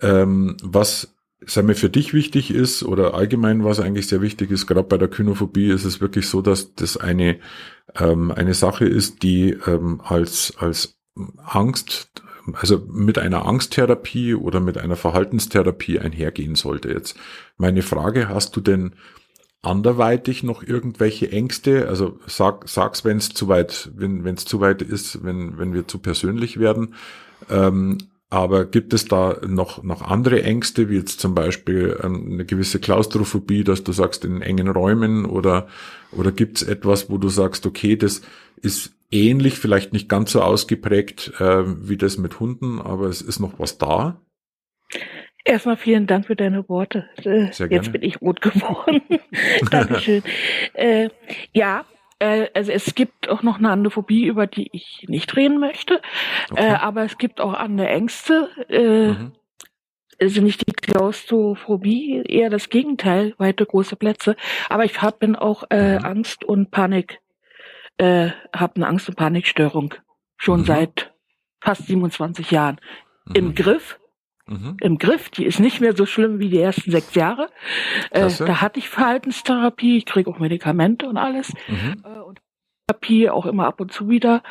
[0.00, 1.13] ähm, was
[1.46, 4.98] sagen wir, für dich wichtig ist oder allgemein was eigentlich sehr wichtig ist, gerade bei
[4.98, 7.38] der Kynophobie ist es wirklich so, dass das eine,
[7.98, 10.98] ähm, eine Sache ist, die ähm, als, als
[11.44, 16.90] Angst, also mit einer Angsttherapie oder mit einer Verhaltenstherapie einhergehen sollte.
[16.90, 17.16] Jetzt
[17.56, 18.94] meine Frage, hast du denn
[19.62, 21.88] anderweitig noch irgendwelche Ängste?
[21.88, 25.88] Also sag, sag's, wenn es zu weit, wenn es zu weit ist, wenn wenn wir
[25.88, 26.94] zu persönlich werden.
[27.48, 27.98] Ähm,
[28.34, 32.80] aber gibt es da noch, noch andere Ängste, wie jetzt zum Beispiel ähm, eine gewisse
[32.80, 35.68] Klaustrophobie, dass du sagst in engen Räumen oder,
[36.10, 38.22] oder gibt es etwas, wo du sagst, okay, das
[38.60, 43.38] ist ähnlich, vielleicht nicht ganz so ausgeprägt äh, wie das mit Hunden, aber es ist
[43.38, 44.20] noch was da?
[45.44, 47.04] Erstmal vielen Dank für deine Worte.
[47.18, 47.84] Äh, Sehr gerne.
[47.84, 49.00] Jetzt bin ich rot geworden.
[49.70, 50.24] Dankeschön.
[50.74, 51.08] äh,
[51.52, 51.84] ja,
[52.24, 56.00] äh, also es gibt auch noch eine Andophobie, über die ich nicht reden möchte.
[56.50, 56.68] Okay.
[56.68, 58.48] Äh, aber es gibt auch andere Ängste.
[58.68, 59.32] Äh, mhm.
[60.20, 64.36] Also nicht die Klaustrophobie, eher das Gegenteil, weite große Plätze.
[64.68, 66.04] Aber ich hab, bin auch äh, mhm.
[66.04, 67.20] Angst und Panik,
[67.98, 69.94] äh, habe eine Angst- und Panikstörung
[70.36, 70.64] schon mhm.
[70.64, 71.12] seit
[71.60, 72.80] fast 27 Jahren
[73.34, 73.54] im mhm.
[73.54, 73.98] Griff
[74.46, 74.76] mhm.
[74.80, 75.30] im Griff.
[75.30, 77.48] Die ist nicht mehr so schlimm wie die ersten sechs Jahre.
[78.10, 81.52] Äh, da hatte ich Verhaltenstherapie, ich kriege auch Medikamente und alles.
[81.68, 82.02] Mhm.
[82.04, 82.40] Äh, und
[82.86, 84.42] Therapie auch immer ab und zu wieder.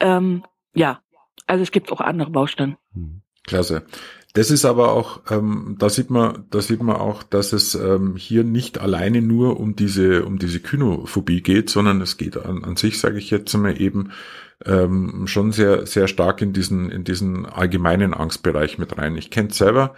[0.00, 1.00] Ähm, ja,
[1.46, 2.76] also es gibt auch andere Baustellen.
[2.94, 3.22] Mhm.
[3.44, 3.84] Klasse.
[4.34, 8.16] Das ist aber auch, ähm, da sieht man, da sieht man auch, dass es ähm,
[8.16, 12.76] hier nicht alleine nur um diese, um diese Kynophobie geht, sondern es geht an, an
[12.76, 14.10] sich, sage ich jetzt mal eben,
[14.64, 19.16] ähm, schon sehr, sehr stark in diesen, in diesen allgemeinen Angstbereich mit rein.
[19.16, 19.94] Ich kenne selber.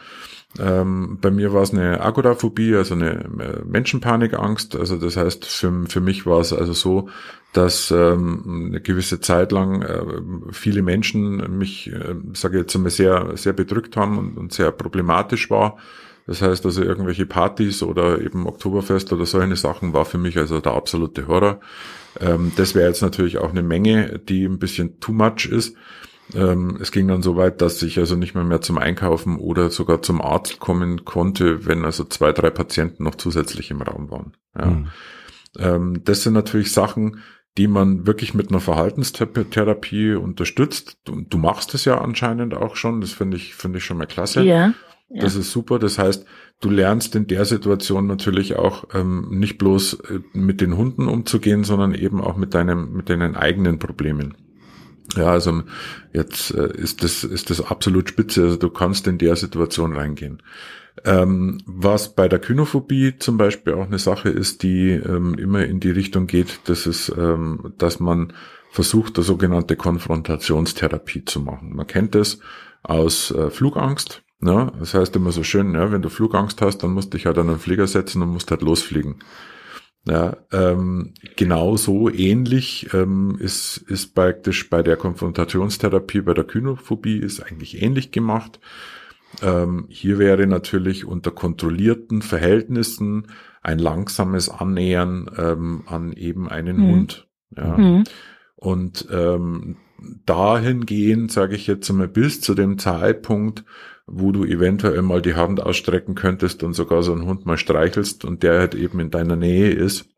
[0.59, 4.75] Ähm, bei mir war es eine Agoraphobie, also eine äh, Menschenpanikangst.
[4.75, 7.09] Also das heißt, für, für mich war es also so,
[7.55, 10.05] dass ähm, eine gewisse Zeit lang äh,
[10.51, 14.73] viele Menschen mich, äh, sage ich jetzt einmal, sehr, sehr bedrückt haben und, und sehr
[14.73, 15.79] problematisch war.
[16.27, 20.61] Das heißt also irgendwelche Partys oder eben Oktoberfest oder solche Sachen war für mich also
[20.61, 21.61] der absolute Horror.
[22.21, 25.77] Ähm, das wäre jetzt natürlich auch eine Menge, die ein bisschen too much ist.
[26.35, 29.71] Ähm, es ging dann so weit, dass ich also nicht mehr mehr zum Einkaufen oder
[29.71, 34.33] sogar zum Arzt kommen konnte, wenn also zwei, drei Patienten noch zusätzlich im Raum waren.
[34.59, 34.67] Ja.
[34.67, 34.89] Mhm.
[35.59, 37.21] Ähm, das sind natürlich Sachen,
[37.57, 40.99] die man wirklich mit einer Verhaltenstherapie unterstützt.
[41.05, 43.01] Du, du machst es ja anscheinend auch schon.
[43.01, 44.43] Das finde ich, finde ich schon mal klasse.
[44.43, 44.75] Ja.
[45.11, 45.21] Ja.
[45.23, 45.79] Das ist super.
[45.79, 46.25] Das heißt,
[46.61, 51.63] du lernst in der Situation natürlich auch ähm, nicht bloß äh, mit den Hunden umzugehen,
[51.63, 54.35] sondern eben auch mit deinem, mit deinen eigenen Problemen.
[55.15, 55.63] Ja, also
[56.13, 58.43] jetzt äh, ist das ist das absolut spitze.
[58.43, 60.43] Also du kannst in der Situation reingehen.
[61.05, 65.81] Ähm, was bei der Kynophobie zum Beispiel auch eine Sache ist, die ähm, immer in
[65.81, 68.33] die Richtung geht, das ist, ähm, dass man
[68.71, 71.75] versucht, eine sogenannte Konfrontationstherapie zu machen.
[71.75, 72.39] Man kennt das
[72.83, 74.23] aus äh, Flugangst.
[74.41, 74.73] Ne?
[74.79, 77.39] Das heißt immer so schön, ja, wenn du Flugangst hast, dann musst du dich halt
[77.39, 79.17] an einen Flieger setzen und musst halt losfliegen.
[80.07, 87.41] Ja, ähm, genauso ähnlich ähm, ist, ist praktisch bei der Konfrontationstherapie, bei der Kynophobie ist
[87.41, 88.61] eigentlich ähnlich gemacht.
[89.43, 93.29] Ähm, hier wäre natürlich unter kontrollierten Verhältnissen
[93.63, 96.91] ein langsames Annähern ähm, an eben einen mhm.
[96.91, 97.29] Hund.
[97.57, 97.77] Ja.
[97.77, 98.05] Mhm.
[98.57, 99.77] Und ähm,
[100.27, 103.65] dahingehend, sage ich jetzt einmal, bis zu dem Zeitpunkt,
[104.07, 108.25] wo du eventuell mal die Hand ausstrecken könntest und sogar so einen Hund mal streichelst
[108.25, 110.11] und der halt eben in deiner Nähe ist,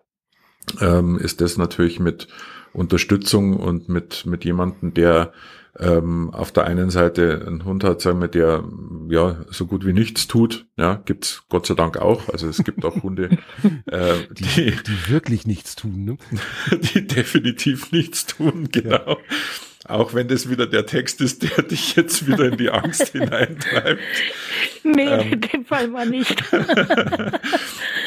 [0.81, 2.29] ähm, ist das natürlich mit
[2.73, 5.33] Unterstützung und mit, mit jemandem, der
[5.79, 8.65] ähm, auf der einen Seite einen Hund hat, sagen wir, der
[9.09, 10.67] ja so gut wie nichts tut.
[10.77, 12.29] Ja, gibt's Gott sei Dank auch.
[12.29, 13.31] Also es gibt auch Hunde,
[13.87, 16.19] äh, die, die, die wirklich nichts tun, ne?
[16.95, 19.11] die definitiv nichts tun, genau.
[19.11, 19.17] Ja.
[19.89, 24.01] Auch wenn das wieder der Text ist, der dich jetzt wieder in die Angst hineintreibt.
[24.83, 26.43] Nee, ähm, in dem Fall mal nicht.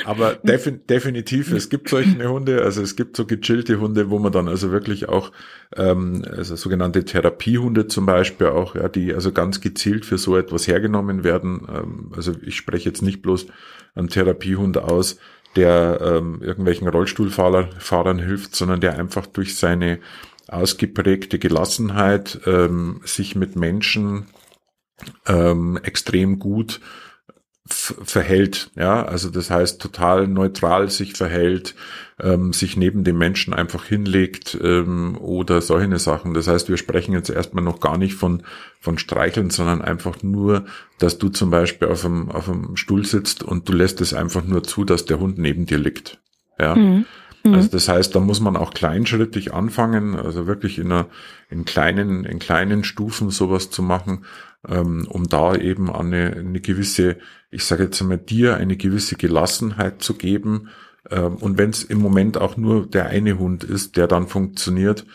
[0.10, 4.32] Aber defin definitiv, es gibt solche Hunde, also es gibt so gechillte Hunde, wo man
[4.32, 5.32] dann also wirklich auch,
[5.76, 10.68] ähm, also sogenannte Therapiehunde zum Beispiel auch, ja, die also ganz gezielt für so etwas
[10.68, 11.68] hergenommen werden.
[11.72, 13.46] Ähm, also ich spreche jetzt nicht bloß
[13.94, 15.20] einen Therapiehund aus,
[15.56, 20.00] der ähm, irgendwelchen Rollstuhlfahrern hilft, sondern der einfach durch seine
[20.48, 24.26] ausgeprägte Gelassenheit, ähm, sich mit Menschen
[25.28, 26.82] ähm, extrem gut
[27.74, 31.76] verhält, ja, also das heißt total neutral sich verhält,
[32.20, 36.34] ähm, sich neben dem Menschen einfach hinlegt ähm, oder solche Sachen.
[36.34, 38.44] Das heißt, wir sprechen jetzt erstmal noch gar nicht von
[38.80, 40.66] von Streicheln, sondern einfach nur,
[41.00, 44.44] dass du zum Beispiel auf einem auf einem Stuhl sitzt und du lässt es einfach
[44.44, 46.20] nur zu, dass der Hund neben dir liegt,
[46.60, 46.76] ja.
[46.76, 47.06] Mhm.
[47.44, 47.54] Mhm.
[47.54, 51.08] Also das heißt, da muss man auch kleinschrittig anfangen, also wirklich in, einer,
[51.50, 54.26] in kleinen, in kleinen Stufen sowas zu machen,
[54.68, 57.18] ähm, um da eben eine, eine gewisse,
[57.50, 60.70] ich sage jetzt einmal dir, eine gewisse Gelassenheit zu geben.
[61.10, 65.06] Ähm, und wenn es im Moment auch nur der eine Hund ist, der dann funktioniert,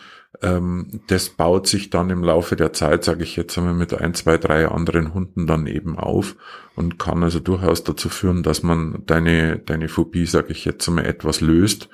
[0.41, 4.13] ähm, das baut sich dann im Laufe der Zeit, sage ich jetzt einmal, mit ein,
[4.13, 6.35] zwei, drei anderen Hunden dann eben auf
[6.75, 11.05] und kann also durchaus dazu führen, dass man deine, deine Phobie, sage ich jetzt einmal,
[11.05, 11.89] etwas löst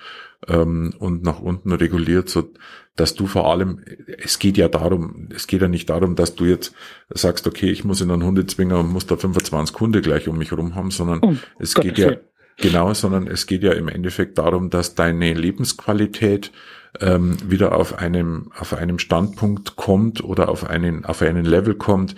[0.48, 2.50] ähm, und nach unten reguliert, so
[2.96, 3.84] dass du vor allem,
[4.18, 6.74] es geht ja darum, es geht ja nicht darum, dass du jetzt
[7.10, 10.52] sagst, okay, ich muss in einen Hundezwinger und muss da 25 Hunde gleich um mich
[10.52, 12.18] rum haben, sondern oh, es Gott geht ja,
[12.58, 16.52] genau, sondern es geht ja im Endeffekt darum, dass deine Lebensqualität
[17.00, 22.16] ähm, wieder auf einem, auf einem Standpunkt kommt oder auf einen, auf einen Level kommt,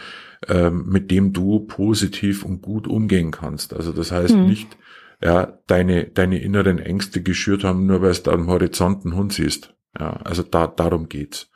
[0.47, 3.73] ähm, mit dem du positiv und gut umgehen kannst.
[3.73, 4.47] Also das heißt hm.
[4.47, 4.77] nicht,
[5.21, 9.73] ja, deine, deine inneren Ängste geschürt haben, nur weil du am Horizont einen Hund siehst.
[9.97, 11.49] Ja, also da, darum geht's.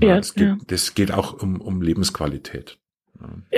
[0.00, 0.58] Ja, es geht, ja.
[0.66, 2.78] Das geht auch um, um Lebensqualität.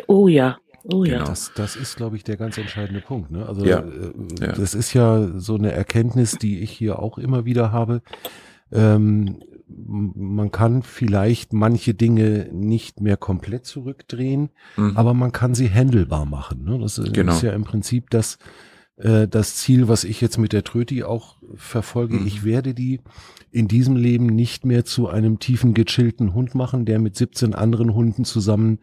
[0.07, 0.59] Oh ja.
[0.85, 1.14] Oh ja.
[1.14, 1.27] Genau.
[1.27, 3.31] Das, das ist, glaube ich, der ganz entscheidende Punkt.
[3.31, 3.46] Ne?
[3.46, 3.81] Also ja.
[3.81, 4.53] Äh, ja.
[4.53, 8.03] das ist ja so eine Erkenntnis, die ich hier auch immer wieder habe.
[8.72, 9.42] Ähm,
[9.74, 14.96] man kann vielleicht manche Dinge nicht mehr komplett zurückdrehen, mhm.
[14.96, 16.64] aber man kann sie handelbar machen.
[16.64, 16.78] Ne?
[16.78, 17.32] Das genau.
[17.32, 18.38] ist ja im Prinzip das,
[18.96, 22.16] äh, das Ziel, was ich jetzt mit der Tröti auch verfolge.
[22.16, 22.26] Mhm.
[22.26, 23.00] Ich werde die
[23.50, 27.94] in diesem Leben nicht mehr zu einem tiefen gechillten Hund machen, der mit 17 anderen
[27.94, 28.78] Hunden zusammen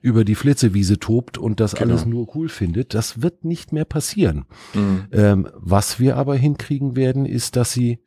[0.00, 1.92] über die Flitzewiese tobt und das genau.
[1.92, 2.94] alles nur cool findet.
[2.94, 4.46] Das wird nicht mehr passieren.
[4.72, 5.04] Mhm.
[5.12, 8.00] Ähm, was wir aber hinkriegen werden, ist, dass sie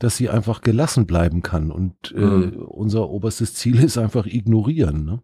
[0.00, 1.70] dass sie einfach gelassen bleiben kann.
[1.70, 2.54] Und äh, mhm.
[2.56, 5.04] unser oberstes Ziel ist einfach ignorieren.
[5.04, 5.22] Ne?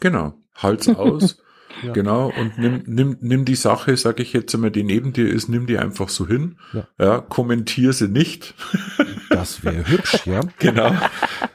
[0.00, 0.34] Genau.
[0.54, 1.42] Halt's aus.
[1.82, 1.92] ja.
[1.92, 2.32] Genau.
[2.38, 5.66] Und nimm, nimm, nimm die Sache, sag ich jetzt einmal, die neben dir ist, nimm
[5.66, 6.58] die einfach so hin.
[6.72, 8.54] Ja, ja kommentier sie nicht.
[9.30, 10.40] das wäre hübsch, ja.
[10.60, 10.92] genau.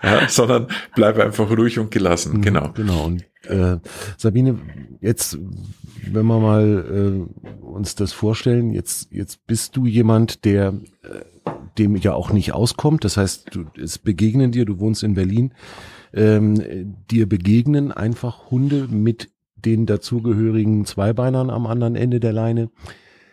[0.03, 2.37] Ja, sondern bleib einfach ruhig und gelassen.
[2.37, 2.71] Mhm, genau.
[2.73, 3.05] Genau.
[3.05, 3.77] Und äh,
[4.17, 4.59] Sabine,
[4.99, 5.37] jetzt,
[6.11, 11.21] wenn wir mal äh, uns das vorstellen, jetzt, jetzt bist du jemand, der äh,
[11.77, 13.03] dem ja auch nicht auskommt.
[13.03, 15.53] Das heißt, du, es begegnen dir, du wohnst in Berlin,
[16.13, 22.69] ähm, dir begegnen einfach Hunde mit den dazugehörigen Zweibeinern am anderen Ende der Leine.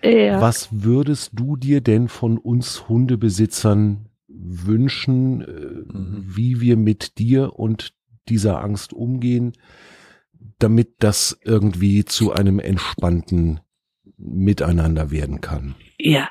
[0.03, 0.41] Ja.
[0.41, 6.25] Was würdest du dir denn von uns Hundebesitzern wünschen, äh, mhm.
[6.27, 7.95] wie wir mit dir und
[8.29, 9.53] dieser Angst umgehen?
[10.59, 13.61] damit das irgendwie zu einem entspannten
[14.17, 15.75] Miteinander werden kann?
[15.99, 16.31] Ja,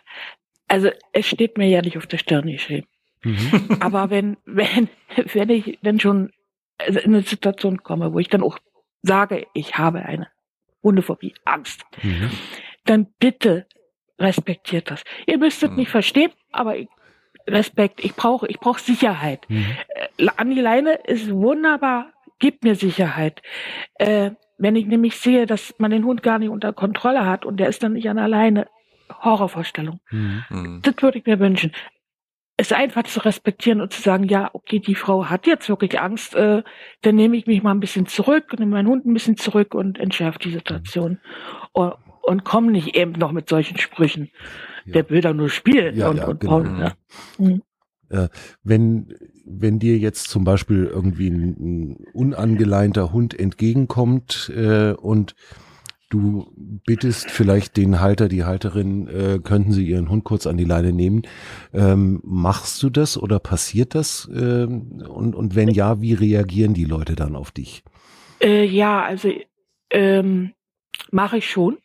[0.68, 2.88] also es steht mir ja nicht auf der Stirn geschrieben.
[3.24, 3.78] Mhm.
[3.80, 4.90] Aber wenn, wenn,
[5.34, 6.32] wenn ich wenn schon
[6.78, 8.60] also in eine Situation komme, wo ich dann auch
[9.02, 10.28] sage, ich habe eine
[10.84, 12.30] Hundephobie, Angst, mhm.
[12.86, 13.68] dann bitte
[14.20, 15.04] respektiert das.
[15.26, 15.78] Ihr müsstet mhm.
[15.78, 16.88] nicht verstehen, aber ich,
[17.48, 19.48] Respekt, ich brauche, ich brauche Sicherheit.
[19.50, 19.66] Mhm.
[20.18, 23.42] Äh, an die Leine ist wunderbar, gibt mir Sicherheit.
[23.96, 27.58] Äh, wenn ich nämlich sehe, dass man den Hund gar nicht unter Kontrolle hat und
[27.58, 28.68] der ist dann nicht an alleine,
[29.10, 30.00] Horrorvorstellung.
[30.12, 30.44] Mhm.
[30.50, 30.82] mhm.
[30.82, 31.72] Das würde ich mir wünschen.
[32.58, 36.36] Es einfach zu respektieren und zu sagen, ja, okay, die Frau hat jetzt wirklich Angst,
[36.36, 36.64] äh,
[37.02, 40.00] dann nehme ich mich mal ein bisschen zurück, nehme meinen Hund ein bisschen zurück und
[40.00, 41.20] entschärfe die Situation.
[41.74, 44.32] Und, und komme nicht eben noch mit solchen Sprüchen.
[44.86, 44.94] Ja.
[44.94, 46.60] Der will da nur spielen ja, und, ja, und genau.
[46.60, 46.80] bauen.
[46.80, 46.94] Ja.
[47.38, 47.62] Mhm.
[48.10, 48.30] Äh,
[48.64, 49.14] wenn,
[49.46, 55.36] wenn dir jetzt zum Beispiel irgendwie ein, ein unangeleinter Hund entgegenkommt äh, und
[56.16, 60.66] du bittest vielleicht den Halter, die Halterin, äh, könnten sie ihren Hund kurz an die
[60.66, 61.24] Leine nehmen.
[61.74, 64.30] Ähm, machst du das oder passiert das?
[64.34, 67.84] Ähm, und, und wenn ja, wie reagieren die Leute dann auf dich?
[68.42, 69.32] Äh, ja, also
[69.92, 70.54] ähm,
[71.12, 71.78] mache ich schon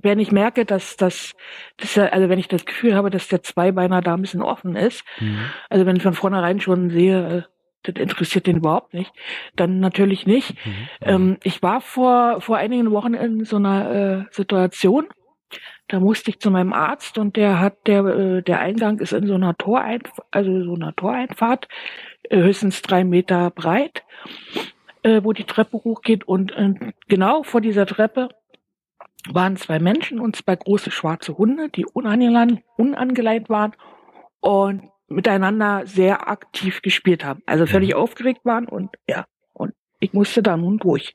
[0.00, 1.34] wenn ich merke, dass das,
[1.76, 5.04] dass also wenn ich das Gefühl habe, dass der Zweibeiner da ein bisschen offen ist,
[5.20, 5.38] mhm.
[5.70, 9.12] also wenn ich von vornherein schon sehe, äh, das interessiert den überhaupt nicht,
[9.56, 10.54] dann natürlich nicht.
[10.64, 10.88] Mhm.
[11.00, 15.06] Ähm, ich war vor, vor einigen Wochen in so einer äh, Situation,
[15.88, 19.26] da musste ich zu meinem Arzt und der hat, der, äh, der Eingang ist in
[19.26, 21.68] so einer Toreinfahrt, also so einer Toreinfahrt,
[22.24, 24.04] äh, höchstens drei Meter breit,
[25.02, 26.24] äh, wo die Treppe hochgeht.
[26.24, 26.74] Und äh,
[27.08, 28.28] genau vor dieser Treppe
[29.30, 33.72] waren zwei Menschen und zwei große schwarze Hunde, die unangeleint waren.
[34.40, 37.42] Und miteinander sehr aktiv gespielt haben.
[37.46, 41.14] Also völlig aufgeregt waren und ja, und ich musste da nun durch.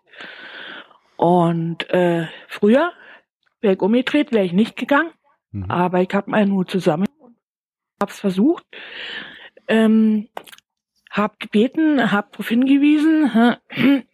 [1.15, 2.91] Und äh, früher
[3.61, 5.11] wäre ich umgedreht, wäre ich nicht gegangen,
[5.51, 5.69] mhm.
[5.69, 7.35] aber ich habe meinen Hut zusammen und
[8.01, 8.65] habe es versucht.
[9.67, 10.27] Ähm,
[11.09, 13.31] hab gebeten, hab darauf hingewiesen,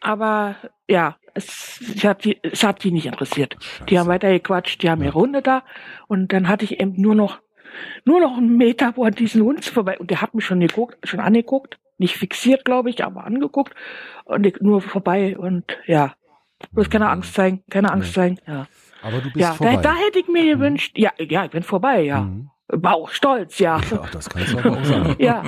[0.01, 3.55] aber ja, es, es, hat die, es hat die nicht interessiert.
[3.57, 3.85] Scheiße.
[3.85, 5.07] Die haben weiter gequatscht, die haben ja.
[5.07, 5.63] ihre Runde da
[6.07, 7.39] und dann hatte ich eben nur noch
[8.05, 11.19] nur noch einen Meter vor diesen Hund vorbei und der hat mich schon geguckt, schon
[11.19, 13.73] angeguckt, nicht fixiert, glaube ich, aber angeguckt
[14.25, 16.13] und ich, nur vorbei und ja,
[16.71, 17.12] bloß keine mhm.
[17.12, 18.13] Angst zeigen, keine Angst nee.
[18.13, 18.67] zeigen, ja.
[19.01, 19.75] Aber du bist ja, vorbei.
[19.77, 20.60] Da, da hätte ich mir mhm.
[20.60, 22.21] gewünscht, ja, ja, ich bin vorbei, ja.
[22.21, 22.49] Mhm.
[22.67, 23.79] Bauch stolz, ja.
[23.89, 25.15] Ja, das kannst du aber auch sagen.
[25.19, 25.43] ja,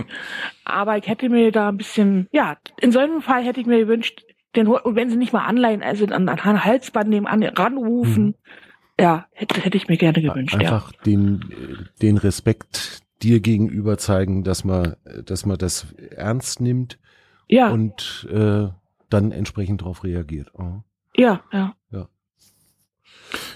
[0.66, 3.80] aber ich hätte mir da ein bisschen, ja, in so einem Fall hätte ich mir
[3.80, 4.24] gewünscht,
[4.56, 8.36] den, und wenn sie nicht mal anleihen, also an, an Halsband nebenan ranrufen, mhm.
[9.00, 10.56] Ja, hätte, hätte ich mir gerne gewünscht.
[10.56, 11.00] Einfach ja.
[11.06, 17.00] den, den Respekt dir gegenüber zeigen, dass man, dass man das ernst nimmt
[17.48, 17.70] ja.
[17.70, 18.68] und äh,
[19.10, 20.52] dann entsprechend darauf reagiert.
[20.54, 20.82] Oh.
[21.16, 21.76] Ja, ja.
[21.92, 22.10] ja.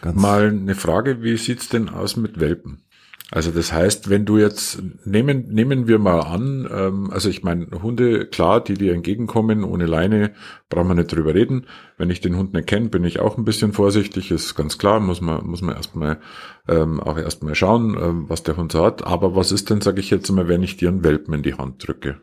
[0.02, 2.85] Ganz Mal eine Frage, wie sieht's denn aus mit Welpen?
[3.32, 7.68] Also das heißt, wenn du jetzt, nehmen, nehmen wir mal an, ähm, also ich meine,
[7.82, 10.34] Hunde, klar, die dir entgegenkommen, ohne Leine,
[10.70, 11.66] brauchen wir nicht drüber reden.
[11.98, 15.00] Wenn ich den Hund nicht kenne, bin ich auch ein bisschen vorsichtig, ist ganz klar,
[15.00, 16.20] muss man, muss man erstmal
[16.68, 19.06] ähm, auch erstmal schauen, ähm, was der Hund so hat.
[19.06, 21.56] Aber was ist denn, sage ich jetzt mal, wenn ich dir einen Welpen in die
[21.56, 22.22] Hand drücke?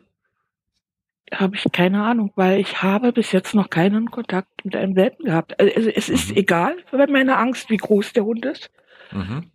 [1.33, 5.25] Habe ich keine Ahnung, weil ich habe bis jetzt noch keinen Kontakt mit einem Welpen
[5.25, 5.59] gehabt.
[5.59, 6.37] Also es ist mhm.
[6.37, 8.69] egal, wenn meine Angst, wie groß der Hund ist.
[9.11, 9.51] Mhm.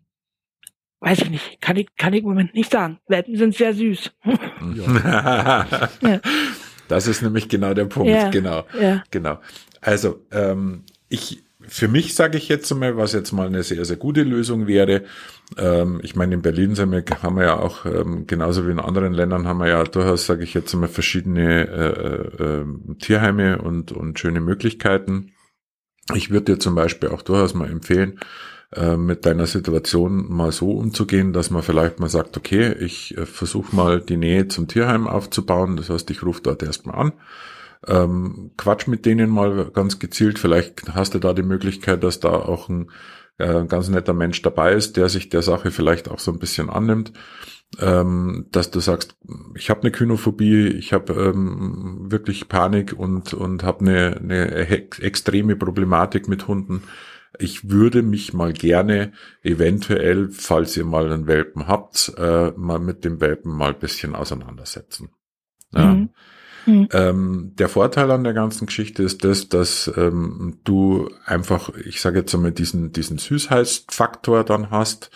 [1.00, 1.60] Weiß ich nicht.
[1.60, 2.98] Kann ich, kann ich im Moment nicht sagen.
[3.06, 4.10] Welpen sind sehr süß.
[6.00, 6.20] Ja.
[6.88, 8.10] Das ist nämlich genau der Punkt.
[8.10, 8.30] Ja.
[8.30, 8.64] Genau.
[8.80, 9.04] Ja.
[9.10, 9.38] Genau.
[9.80, 13.96] Also, ähm, ich, für mich sage ich jetzt mal, was jetzt mal eine sehr, sehr
[13.96, 15.04] gute Lösung wäre.
[15.58, 18.80] Ähm, ich meine, in Berlin sind wir, haben wir ja auch, ähm, genauso wie in
[18.80, 23.92] anderen Ländern, haben wir ja durchaus, sage ich jetzt mal, verschiedene äh, äh, Tierheime und,
[23.92, 25.32] und schöne Möglichkeiten.
[26.14, 28.18] Ich würde dir zum Beispiel auch durchaus mal empfehlen,
[28.74, 33.24] äh, mit deiner Situation mal so umzugehen, dass man vielleicht mal sagt, okay, ich äh,
[33.24, 35.76] versuche mal die Nähe zum Tierheim aufzubauen.
[35.76, 37.12] Das heißt, ich rufe dort erstmal an.
[37.86, 40.38] Ähm, Quatsch mit denen mal ganz gezielt.
[40.38, 42.90] Vielleicht hast du da die Möglichkeit, dass da auch ein
[43.38, 46.68] äh, ganz netter Mensch dabei ist, der sich der Sache vielleicht auch so ein bisschen
[46.68, 47.12] annimmt.
[47.78, 49.16] Ähm, dass du sagst,
[49.54, 55.54] ich habe eine Kynophobie, ich habe ähm, wirklich Panik und und habe eine, eine extreme
[55.54, 56.82] Problematik mit Hunden
[57.38, 59.12] ich würde mich mal gerne
[59.42, 64.14] eventuell, falls ihr mal einen Welpen habt, äh, mal mit dem Welpen mal ein bisschen
[64.14, 65.10] auseinandersetzen.
[65.72, 65.94] Ja.
[65.94, 66.10] Mhm.
[66.66, 66.88] Mhm.
[66.92, 72.20] Ähm, der Vorteil an der ganzen Geschichte ist das, dass ähm, du einfach, ich sage
[72.20, 75.10] jetzt einmal, diesen, diesen Süßheitsfaktor dann hast,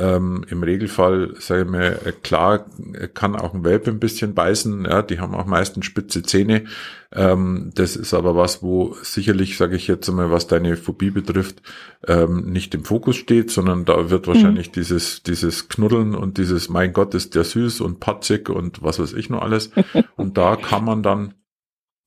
[0.00, 2.64] Ähm, Im Regelfall, sage ich mal, klar
[3.12, 6.64] kann auch ein Welpe ein bisschen beißen, ja, die haben auch meistens spitze Zähne.
[7.12, 11.60] Ähm, das ist aber was, wo sicherlich, sage ich jetzt einmal, was deine Phobie betrifft,
[12.08, 14.72] ähm, nicht im Fokus steht, sondern da wird wahrscheinlich mhm.
[14.72, 19.12] dieses, dieses Knuddeln und dieses, mein Gott, ist der süß und patzig und was weiß
[19.12, 19.70] ich noch alles.
[20.16, 21.34] und da kann man dann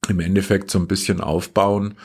[0.10, 1.96] im Endeffekt so ein bisschen aufbauen,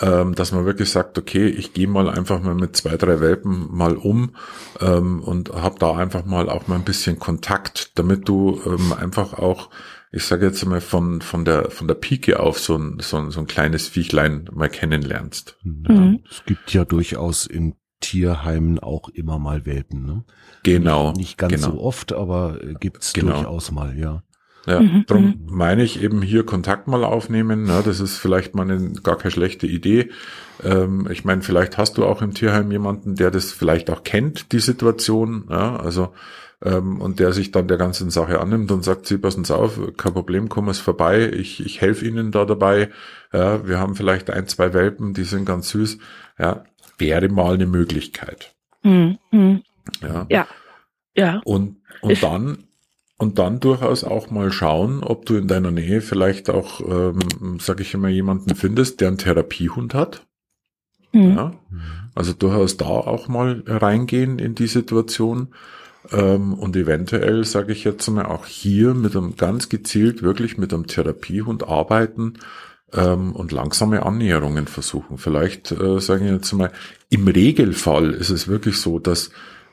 [0.00, 3.68] ähm, dass man wirklich sagt, okay, ich gehe mal einfach mal mit zwei, drei Welpen
[3.70, 4.34] mal um
[4.80, 9.34] ähm, und habe da einfach mal auch mal ein bisschen Kontakt, damit du ähm, einfach
[9.34, 9.70] auch,
[10.10, 13.30] ich sage jetzt mal von von der von der Pike auf so ein so ein,
[13.30, 15.58] so ein kleines Viechlein mal kennenlernst.
[15.62, 16.20] Mhm.
[16.28, 20.24] Es gibt ja durchaus in Tierheimen auch immer mal Welpen, ne?
[20.62, 21.08] Genau.
[21.08, 21.70] Nicht, nicht ganz genau.
[21.70, 23.34] so oft, aber gibt's genau.
[23.34, 24.22] durchaus mal, ja.
[24.66, 25.40] Ja, mhm, darum mhm.
[25.46, 27.64] meine ich eben hier Kontakt mal aufnehmen.
[27.64, 27.82] Ne?
[27.84, 30.10] Das ist vielleicht mal eine, gar keine schlechte Idee.
[30.62, 34.52] Ähm, ich meine, vielleicht hast du auch im Tierheim jemanden, der das vielleicht auch kennt,
[34.52, 35.46] die Situation.
[35.50, 35.76] Ja?
[35.76, 36.12] Also
[36.62, 40.14] ähm, und der sich dann der ganzen Sache annimmt und sagt, Sie passen auf, kein
[40.14, 42.90] Problem, komm es vorbei, ich, ich helfe Ihnen da dabei.
[43.32, 45.98] Ja, wir haben vielleicht ein, zwei Welpen, die sind ganz süß.
[46.38, 46.64] Ja,
[46.96, 48.54] wäre mal eine Möglichkeit.
[48.82, 49.18] Mhm.
[49.30, 49.62] mhm.
[50.00, 50.26] Ja.
[50.30, 50.46] ja.
[51.16, 51.40] Ja.
[51.44, 52.64] Und, und dann
[53.24, 57.80] und dann durchaus auch mal schauen, ob du in deiner Nähe vielleicht auch, ähm, sage
[57.80, 60.26] ich immer, jemanden findest, der einen Therapiehund hat.
[61.12, 61.34] Mhm.
[61.34, 61.52] Ja,
[62.14, 65.54] also durchaus da auch mal reingehen in die Situation.
[66.12, 70.74] Ähm, und eventuell, sage ich jetzt mal, auch hier mit einem ganz gezielt wirklich mit
[70.74, 72.34] einem Therapiehund arbeiten
[72.92, 75.16] ähm, und langsame Annäherungen versuchen.
[75.16, 76.72] Vielleicht, äh, sage ich jetzt mal,
[77.08, 79.30] im Regelfall ist es wirklich so, dass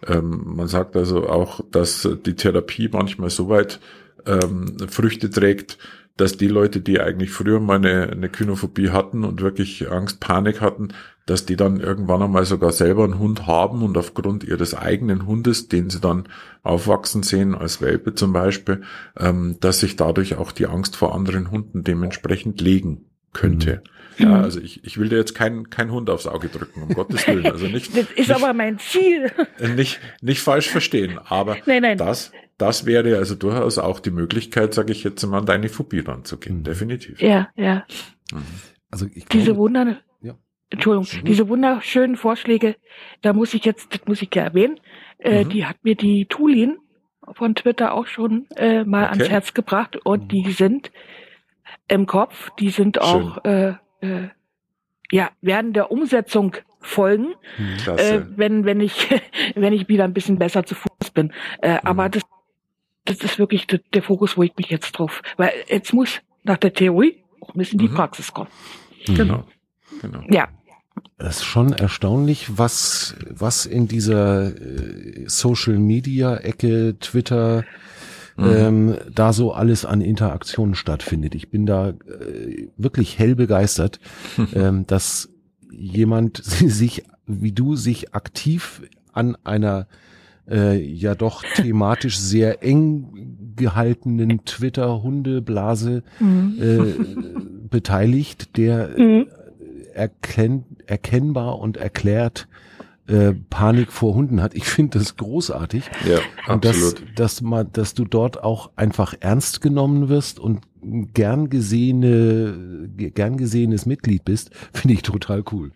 [0.08, 3.80] ähm, man sagt also auch, dass die Therapie manchmal so weit
[4.26, 5.78] ähm, Früchte trägt,
[6.18, 10.62] dass die Leute, die eigentlich früher mal eine, eine Kynophobie hatten und wirklich Angst, Panik
[10.62, 10.90] hatten,
[11.26, 15.68] dass die dann irgendwann einmal sogar selber einen Hund haben und aufgrund ihres eigenen Hundes,
[15.68, 16.26] den sie dann
[16.64, 18.82] aufwachsen sehen, als Welpe zum Beispiel,
[19.18, 23.82] ähm, dass sich dadurch auch die Angst vor anderen Hunden dementsprechend legen könnte.
[23.84, 24.01] Mhm.
[24.18, 24.44] Ja, mhm.
[24.44, 27.46] also ich, ich will dir jetzt keinen kein Hund aufs Auge drücken, um Gottes Willen.
[27.46, 29.32] Also nicht, das ist nicht, aber mein Ziel.
[29.76, 31.98] Nicht, nicht falsch verstehen, aber nein, nein.
[31.98, 36.00] das, das wäre also durchaus auch die Möglichkeit, sage ich jetzt mal, an deine Phobie
[36.00, 36.60] ranzugehen.
[36.60, 36.64] Mhm.
[36.64, 37.22] Definitiv.
[37.22, 37.86] Ja, ja.
[38.32, 38.44] Mhm.
[38.90, 40.36] Also ich glaube, diese Wunder, ja.
[40.70, 41.26] Entschuldigung, mhm.
[41.26, 42.76] diese wunderschönen Vorschläge,
[43.22, 44.80] da muss ich jetzt, das muss ich ja erwähnen,
[45.20, 45.50] äh, mhm.
[45.50, 46.78] die hat mir die Tulin
[47.34, 49.12] von Twitter auch schon äh, mal okay.
[49.12, 50.28] ans Herz gebracht und mhm.
[50.28, 50.92] die sind
[51.88, 54.28] im Kopf, die sind auch äh, äh,
[55.12, 59.08] ja, während der Umsetzung folgen, hm, äh, wenn, wenn ich,
[59.56, 61.32] wenn ich wieder ein bisschen besser zu Fuß bin.
[61.62, 61.80] Äh, mhm.
[61.84, 62.24] Aber das,
[63.06, 66.58] das ist wirklich der, der, Fokus, wo ich mich jetzt drauf, weil jetzt muss nach
[66.58, 67.88] der Theorie auch ein bisschen mhm.
[67.88, 68.50] die Praxis kommen.
[69.08, 69.16] Mhm.
[69.16, 69.44] Genau.
[70.02, 70.24] genau.
[70.30, 70.48] Ja.
[71.18, 77.64] Es ist schon erstaunlich, was, was in dieser äh, Social Media Ecke, Twitter,
[78.38, 78.54] mhm.
[78.56, 81.36] ähm, da so alles an Interaktionen stattfindet.
[81.36, 84.00] Ich bin da äh, wirklich hell begeistert,
[84.54, 85.30] ähm, dass
[85.72, 88.82] jemand sich, wie du, sich aktiv
[89.14, 89.88] an einer
[90.50, 96.58] äh, ja doch thematisch sehr eng gehaltenen Twitter-Hundeblase mhm.
[96.60, 99.28] äh, beteiligt, der mhm.
[99.94, 102.48] erkennt, erkennbar und erklärt,
[103.12, 104.54] äh, Panik vor Hunden hat.
[104.54, 105.84] Ich finde das großartig.
[106.08, 106.20] Ja,
[106.54, 107.02] und absolut.
[107.02, 110.62] Dass, dass, man, dass du dort auch einfach ernst genommen wirst und
[111.14, 115.72] gern gesehene, gern gesehenes Mitglied bist, finde ich total cool.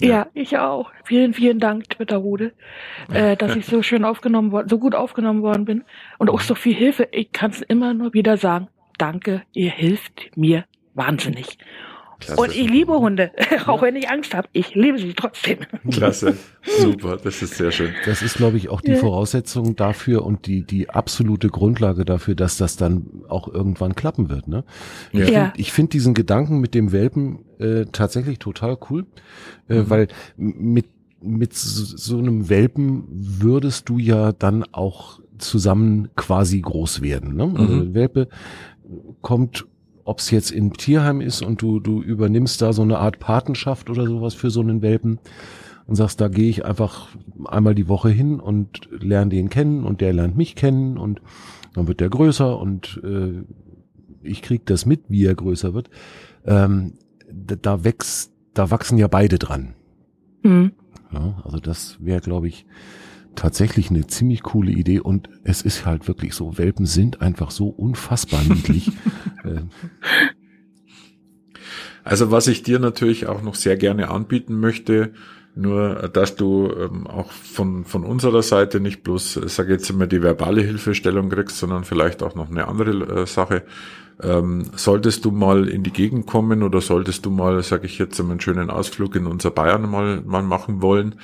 [0.00, 0.08] Ja.
[0.08, 0.26] ja.
[0.34, 0.90] ich auch.
[1.04, 2.52] Vielen, vielen Dank, Twitter-Rude,
[3.12, 5.84] äh, dass ich so schön aufgenommen worden, so gut aufgenommen worden bin
[6.18, 7.08] und auch so viel Hilfe.
[7.12, 8.68] Ich kann es immer nur wieder sagen.
[8.98, 10.64] Danke, ihr hilft mir
[10.94, 11.58] wahnsinnig.
[12.24, 12.40] Klasse.
[12.40, 13.30] Und ich liebe Hunde,
[13.66, 14.48] auch wenn ich Angst habe.
[14.52, 15.58] Ich liebe sie trotzdem.
[15.90, 16.36] Klasse,
[16.80, 17.94] super, das ist sehr schön.
[18.04, 18.98] Das ist, glaube ich, auch die ja.
[18.98, 24.48] Voraussetzung dafür und die, die absolute Grundlage dafür, dass das dann auch irgendwann klappen wird.
[24.48, 24.64] Ne?
[25.12, 25.22] Ja.
[25.22, 25.64] Ich finde ja.
[25.64, 29.06] find diesen Gedanken mit dem Welpen äh, tatsächlich total cool,
[29.68, 29.90] äh, mhm.
[29.90, 30.86] weil mit,
[31.20, 37.36] mit so, so einem Welpen würdest du ja dann auch zusammen quasi groß werden.
[37.36, 37.52] Ne?
[37.56, 37.94] Also mhm.
[37.94, 38.28] Welpe
[39.20, 39.66] kommt
[40.04, 43.90] ob es jetzt im Tierheim ist und du, du übernimmst da so eine Art Patenschaft
[43.90, 45.18] oder sowas für so einen Welpen
[45.86, 47.08] und sagst, da gehe ich einfach
[47.46, 51.20] einmal die Woche hin und lerne den kennen und der lernt mich kennen und
[51.74, 53.42] dann wird der größer und äh,
[54.22, 55.90] ich krieg das mit, wie er größer wird.
[56.46, 56.94] Ähm,
[57.30, 59.74] da, da wächst, da wachsen ja beide dran.
[60.42, 60.72] Mhm.
[61.12, 62.66] Ja, also das wäre, glaube ich,
[63.36, 67.68] tatsächlich eine ziemlich coole Idee und es ist halt wirklich so, Welpen sind einfach so
[67.68, 68.90] unfassbar niedlich.
[69.44, 69.68] Ähm.
[72.02, 75.12] also was ich dir natürlich auch noch sehr gerne anbieten möchte,
[75.56, 80.20] Nur, dass du ähm, auch von, von unserer Seite nicht bloß, sage jetzt immer, die
[80.20, 83.62] verbale Hilfestellung kriegst, sondern vielleicht auch noch eine andere äh, Sache.
[84.20, 88.20] Ähm, solltest du mal in die Gegend kommen oder solltest du mal, sage ich jetzt,
[88.20, 91.16] einen schönen Ausflug in unser Bayern mal, mal machen wollen,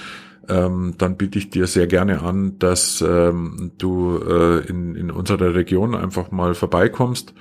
[0.51, 5.55] ähm, dann biete ich dir sehr gerne an, dass ähm, du äh, in, in unserer
[5.55, 7.34] Region einfach mal vorbeikommst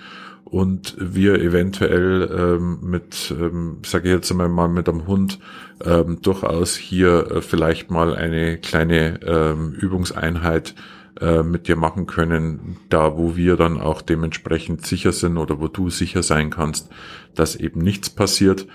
[0.46, 5.40] und wir eventuell ähm, mit, ähm, sage ich jetzt einmal mal mit einem Hund
[5.84, 10.76] ähm, durchaus hier äh, vielleicht mal eine kleine ähm, Übungseinheit
[11.20, 15.68] äh, mit dir machen können, da wo wir dann auch dementsprechend sicher sind oder wo
[15.68, 16.90] du sicher sein kannst,
[17.36, 18.68] dass eben nichts passiert.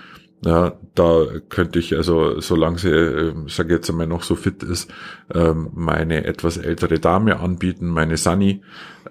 [0.45, 4.93] Ja, da könnte ich also, solange sie, äh, sage jetzt einmal, noch so fit ist,
[5.33, 8.61] ähm, meine etwas ältere Dame anbieten, meine Sunny.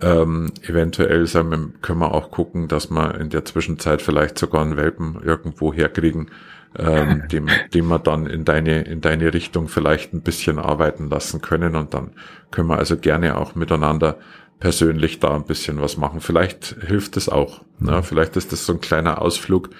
[0.00, 4.62] Ähm, eventuell sagen wir, können wir auch gucken, dass wir in der Zwischenzeit vielleicht sogar
[4.62, 6.30] einen Welpen irgendwo herkriegen,
[6.78, 11.40] ähm, dem, dem wir dann in deine, in deine Richtung vielleicht ein bisschen arbeiten lassen
[11.40, 11.74] können.
[11.74, 12.12] Und dann
[12.52, 14.18] können wir also gerne auch miteinander
[14.60, 16.20] persönlich da ein bisschen was machen.
[16.20, 17.62] Vielleicht hilft es auch.
[17.80, 18.04] Ne?
[18.04, 19.70] Vielleicht ist das so ein kleiner Ausflug,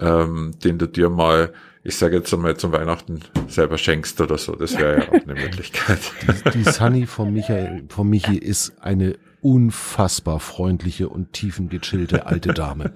[0.00, 4.54] ähm, den du dir mal, ich sage jetzt einmal zum Weihnachten selber schenkst oder so.
[4.54, 6.00] Das wäre ja auch eine Möglichkeit.
[6.22, 12.92] Die, die Sunny von Michael, von Michi ist eine unfassbar freundliche und tiefengechillte alte Dame.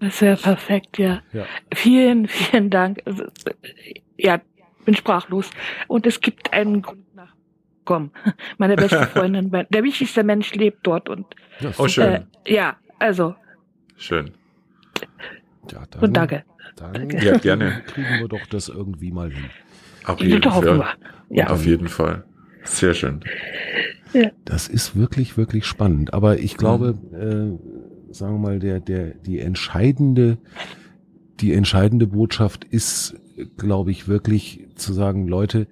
[0.00, 1.22] Das wäre perfekt, ja.
[1.32, 1.44] ja.
[1.74, 3.02] Vielen, vielen Dank.
[4.16, 4.40] Ja,
[4.84, 5.50] bin sprachlos.
[5.88, 7.34] Und es gibt einen Grund nach.
[7.84, 8.10] Komm,
[8.56, 11.26] meine beste Freundin, der wichtigste Mensch lebt dort und.
[11.76, 12.26] Oh, schön.
[12.44, 13.34] Äh, ja, also.
[13.96, 14.32] Schön.
[15.72, 16.44] Ja, dann, und danke.
[16.76, 17.82] Dann ja, gerne.
[17.86, 19.44] kriegen wir doch das irgendwie mal hin.
[20.04, 20.84] Auf jeden, Fall.
[21.28, 21.48] Ja.
[21.48, 22.24] Auf jeden Fall.
[22.64, 23.20] Sehr schön.
[24.12, 24.30] Ja.
[24.44, 26.14] Das ist wirklich, wirklich spannend.
[26.14, 27.60] Aber ich glaube, mhm.
[28.10, 30.38] äh, sagen wir mal, der, der, die entscheidende,
[31.40, 33.16] die entscheidende Botschaft ist,
[33.56, 35.66] glaube ich, wirklich zu sagen, Leute,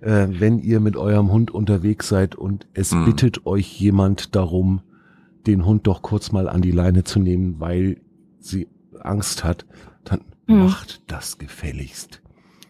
[0.00, 3.06] äh, wenn ihr mit eurem Hund unterwegs seid und es mhm.
[3.06, 4.82] bittet euch jemand darum,
[5.46, 8.00] den Hund doch kurz mal an die Leine zu nehmen, weil
[8.38, 8.68] sie
[9.04, 9.66] Angst hat,
[10.04, 10.64] dann mhm.
[10.64, 12.20] macht das gefälligst.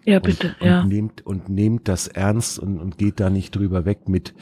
[0.05, 0.81] Ja, bitte, und, ja.
[0.81, 4.35] Und nehmt, und nehmt das ernst und, und geht da nicht drüber weg mit,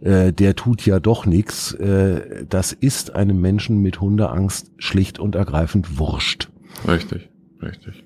[0.00, 1.72] äh, der tut ja doch nichts.
[1.74, 6.48] Äh, das ist einem Menschen mit Hundeangst schlicht und ergreifend wurscht.
[6.86, 7.28] Richtig,
[7.60, 8.04] richtig.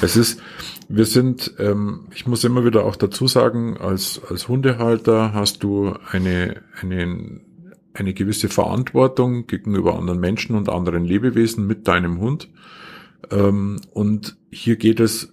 [0.00, 0.40] Es ist,
[0.88, 5.94] wir sind, ähm, ich muss immer wieder auch dazu sagen, als, als Hundehalter hast du
[6.10, 7.40] eine, eine,
[7.96, 12.48] eine gewisse Verantwortung gegenüber anderen Menschen und anderen Lebewesen mit deinem Hund.
[13.30, 15.32] Ähm, und hier geht es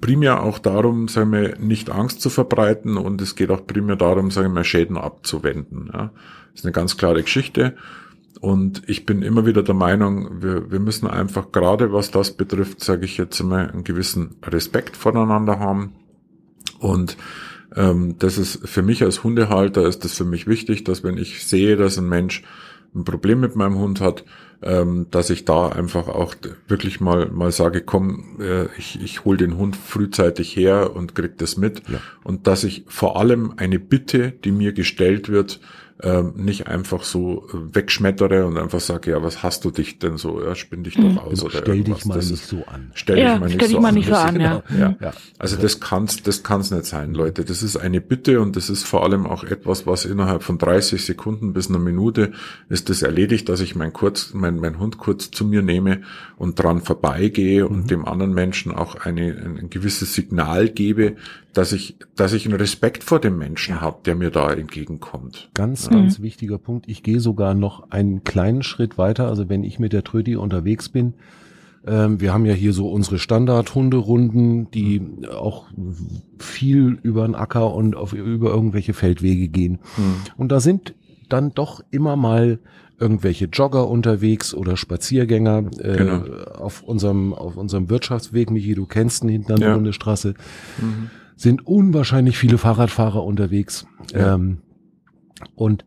[0.00, 4.30] primär auch darum, sagen wir, nicht Angst zu verbreiten und es geht auch primär darum,
[4.30, 5.90] sagen wir, Schäden abzuwenden.
[5.92, 6.12] Ja.
[6.50, 7.76] Das ist eine ganz klare Geschichte.
[8.40, 12.82] Und ich bin immer wieder der Meinung, wir, wir müssen einfach gerade was das betrifft,
[12.82, 15.94] sage ich jetzt einmal, einen gewissen Respekt voneinander haben.
[16.80, 17.16] Und
[17.76, 21.46] ähm, das ist für mich als Hundehalter ist das für mich wichtig, dass wenn ich
[21.46, 22.42] sehe, dass ein Mensch
[22.94, 24.24] ein Problem mit meinem Hund hat,
[24.62, 26.34] ähm, dass ich da einfach auch
[26.68, 31.38] wirklich mal mal sage, komm, äh, ich, ich hole den Hund frühzeitig her und krieg
[31.38, 31.82] das mit.
[31.88, 32.00] Ja.
[32.22, 35.60] Und dass ich vor allem eine Bitte, die mir gestellt wird,
[36.02, 40.16] ähm, nicht einfach so äh, wegschmettere und einfach sage, ja, was hast du dich denn
[40.16, 41.18] so, ja, spinn dich doch mhm.
[41.18, 42.90] aus oder Stell dich mal das nicht so an.
[42.94, 43.94] Stell ja, dich mal nicht, so, mal an.
[43.94, 44.40] nicht so an.
[44.40, 44.62] ja.
[44.76, 44.96] ja.
[45.00, 45.12] ja.
[45.38, 47.44] Also das kann's, das kann's nicht sein, Leute.
[47.44, 51.04] Das ist eine Bitte und das ist vor allem auch etwas, was innerhalb von 30
[51.04, 52.32] Sekunden bis einer Minute
[52.68, 56.02] ist das erledigt, dass ich mein kurz, mein, mein Hund kurz zu mir nehme
[56.36, 57.70] und dran vorbeigehe mhm.
[57.70, 61.16] und dem anderen Menschen auch eine, ein, ein gewisses Signal gebe,
[61.52, 65.50] dass ich, dass ich einen Respekt vor dem Menschen habe, der mir da entgegenkommt.
[65.54, 65.92] Ganz, ja.
[65.92, 66.88] ganz wichtiger Punkt.
[66.88, 69.28] Ich gehe sogar noch einen kleinen Schritt weiter.
[69.28, 71.14] Also wenn ich mit der Trödi unterwegs bin,
[71.86, 75.26] ähm, wir haben ja hier so unsere Standard-Hunderunden, die mhm.
[75.26, 75.66] auch
[76.38, 79.78] viel über den Acker und auf, über irgendwelche Feldwege gehen.
[79.96, 80.14] Mhm.
[80.38, 80.94] Und da sind
[81.28, 82.60] dann doch immer mal
[82.98, 86.22] irgendwelche Jogger unterwegs oder Spaziergänger äh, genau.
[86.54, 88.50] auf unserem auf unserem Wirtschaftsweg.
[88.50, 89.74] Michi, du kennst ihn hinten an der ja.
[89.74, 90.34] Bundesstraße.
[90.78, 91.10] Mhm
[91.42, 93.86] sind unwahrscheinlich viele Fahrradfahrer unterwegs.
[94.12, 94.34] Ja.
[94.34, 94.58] Ähm,
[95.54, 95.84] und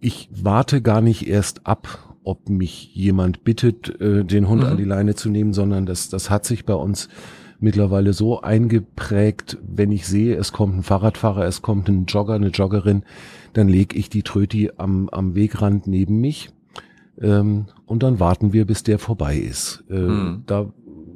[0.00, 4.68] ich warte gar nicht erst ab, ob mich jemand bittet, äh, den Hund mhm.
[4.68, 7.08] an die Leine zu nehmen, sondern das, das hat sich bei uns
[7.60, 12.48] mittlerweile so eingeprägt, wenn ich sehe, es kommt ein Fahrradfahrer, es kommt ein Jogger, eine
[12.48, 13.04] Joggerin,
[13.52, 16.50] dann lege ich die Tröti am, am Wegrand neben mich
[17.20, 19.84] ähm, und dann warten wir, bis der vorbei ist.
[19.88, 20.42] Äh, mhm.
[20.46, 20.72] Da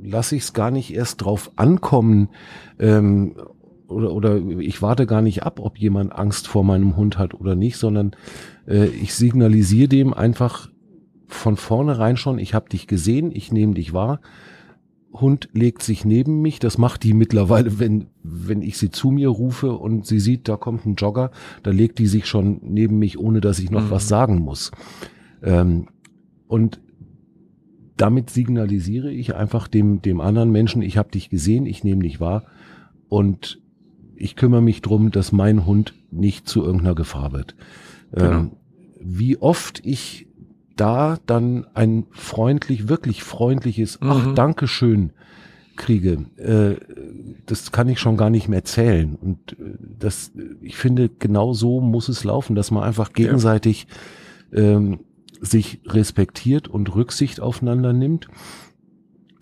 [0.09, 2.29] lasse ich es gar nicht erst drauf ankommen,
[2.79, 3.37] ähm,
[3.89, 7.55] oder, oder ich warte gar nicht ab, ob jemand Angst vor meinem Hund hat oder
[7.55, 8.15] nicht, sondern
[8.67, 10.69] äh, ich signalisiere dem einfach
[11.27, 14.21] von vornherein schon, ich habe dich gesehen, ich nehme dich wahr
[15.13, 16.59] Hund legt sich neben mich.
[16.59, 20.57] Das macht die mittlerweile, wenn, wenn ich sie zu mir rufe und sie sieht, da
[20.57, 21.31] kommt ein Jogger,
[21.63, 23.91] da legt die sich schon neben mich, ohne dass ich noch mhm.
[23.91, 24.71] was sagen muss.
[25.43, 25.89] Ähm,
[26.47, 26.81] und
[27.99, 32.21] damit signalisiere ich einfach dem, dem anderen Menschen, ich habe dich gesehen, ich nehme dich
[32.21, 32.45] wahr
[33.09, 33.61] und
[34.17, 37.55] ich kümmere mich drum, dass mein Hund nicht zu irgendeiner Gefahr wird.
[38.13, 38.31] Genau.
[38.31, 38.51] Ähm,
[39.01, 40.27] wie oft ich
[40.77, 44.11] da dann ein freundlich, wirklich freundliches, mhm.
[44.11, 45.11] ach, Dankeschön
[45.77, 46.77] kriege, äh,
[47.47, 49.17] das kann ich schon gar nicht mehr zählen.
[49.17, 53.87] Und äh, das, ich finde, genau so muss es laufen, dass man einfach gegenseitig
[54.53, 54.59] ja.
[54.59, 55.01] ähm,
[55.41, 58.29] sich respektiert und Rücksicht aufeinander nimmt.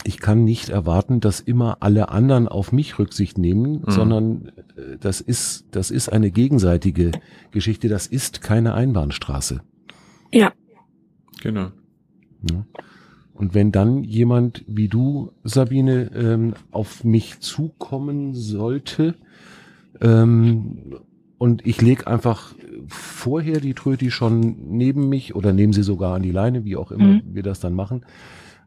[0.04, 3.90] Ich kann nicht erwarten, dass immer alle anderen auf mich Rücksicht nehmen, mhm.
[3.90, 7.12] sondern äh, das ist, das ist eine gegenseitige
[7.50, 7.88] Geschichte.
[7.88, 9.62] Das ist keine Einbahnstraße.
[10.32, 10.52] Ja,
[11.42, 11.70] Genau.
[12.50, 12.66] Ja.
[13.34, 19.14] Und wenn dann jemand wie du, Sabine, ähm, auf mich zukommen sollte,
[20.00, 20.98] ähm,
[21.38, 22.54] und ich leg einfach
[22.88, 26.90] vorher die Tröti schon neben mich oder nehmen sie sogar an die Leine, wie auch
[26.90, 27.22] immer mhm.
[27.26, 28.04] wir das dann machen,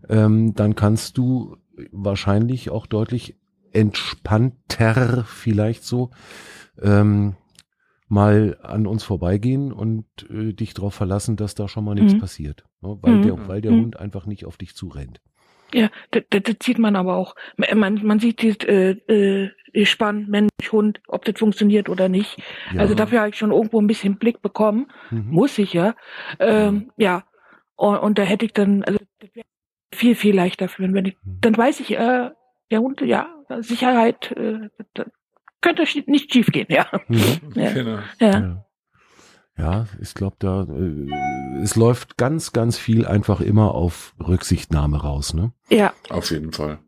[0.08, 1.58] ähm, dann kannst du
[1.92, 3.38] wahrscheinlich auch deutlich
[3.72, 6.10] entspannter vielleicht so
[6.82, 7.36] ähm,
[8.08, 12.20] mal an uns vorbeigehen und äh, dich darauf verlassen, dass da schon mal nichts mhm.
[12.20, 12.66] passiert.
[12.82, 12.98] Ne?
[13.02, 13.22] Weil, mhm.
[13.22, 13.82] der, weil der mhm.
[13.84, 15.22] Hund einfach nicht auf dich zurennt.
[15.74, 17.36] Ja, das, das sieht man aber auch.
[17.58, 22.42] Man, man sieht die, äh, äh, Spann, Mensch, Hund, ob das funktioniert oder nicht.
[22.74, 22.82] Ja.
[22.82, 24.88] Also dafür habe ich schon irgendwo ein bisschen Blick bekommen.
[25.12, 25.28] Mhm.
[25.30, 25.96] Muss ich ja.
[26.40, 27.24] Ähm, ja.
[27.76, 29.46] Und, und da hätte ich dann, also das wäre
[29.94, 31.38] viel, viel leichter für, wenn ich, mhm.
[31.42, 32.30] dann weiß ich, äh,
[32.72, 33.28] der Hund, ja,
[33.60, 34.70] Sicherheit, äh,
[35.62, 36.88] könnte nicht schief gehen, ja.
[37.08, 37.54] Mhm.
[37.56, 37.72] ja.
[37.72, 38.00] Genau.
[38.20, 38.30] ja.
[38.32, 38.66] Ja,
[40.02, 45.52] ich glaube, da äh, es läuft ganz, ganz viel einfach immer auf Rücksichtnahme raus, ne?
[45.70, 45.94] Ja.
[46.10, 46.80] Auf jeden Fall.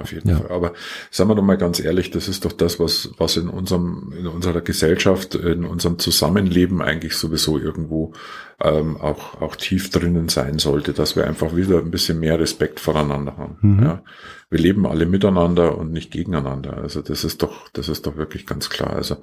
[0.00, 0.36] Auf jeden ja.
[0.38, 0.50] Fall.
[0.50, 0.72] Aber
[1.10, 4.26] sagen wir doch mal ganz ehrlich, das ist doch das, was, was in unserem, in
[4.26, 8.12] unserer Gesellschaft, in unserem Zusammenleben eigentlich sowieso irgendwo
[8.62, 12.80] ähm, auch, auch tief drinnen sein sollte, dass wir einfach wieder ein bisschen mehr Respekt
[12.80, 13.58] voreinander haben.
[13.60, 13.82] Mhm.
[13.82, 14.02] Ja.
[14.50, 16.76] Wir leben alle miteinander und nicht gegeneinander.
[16.76, 18.94] Also das ist doch, das ist doch wirklich ganz klar.
[18.94, 19.18] Also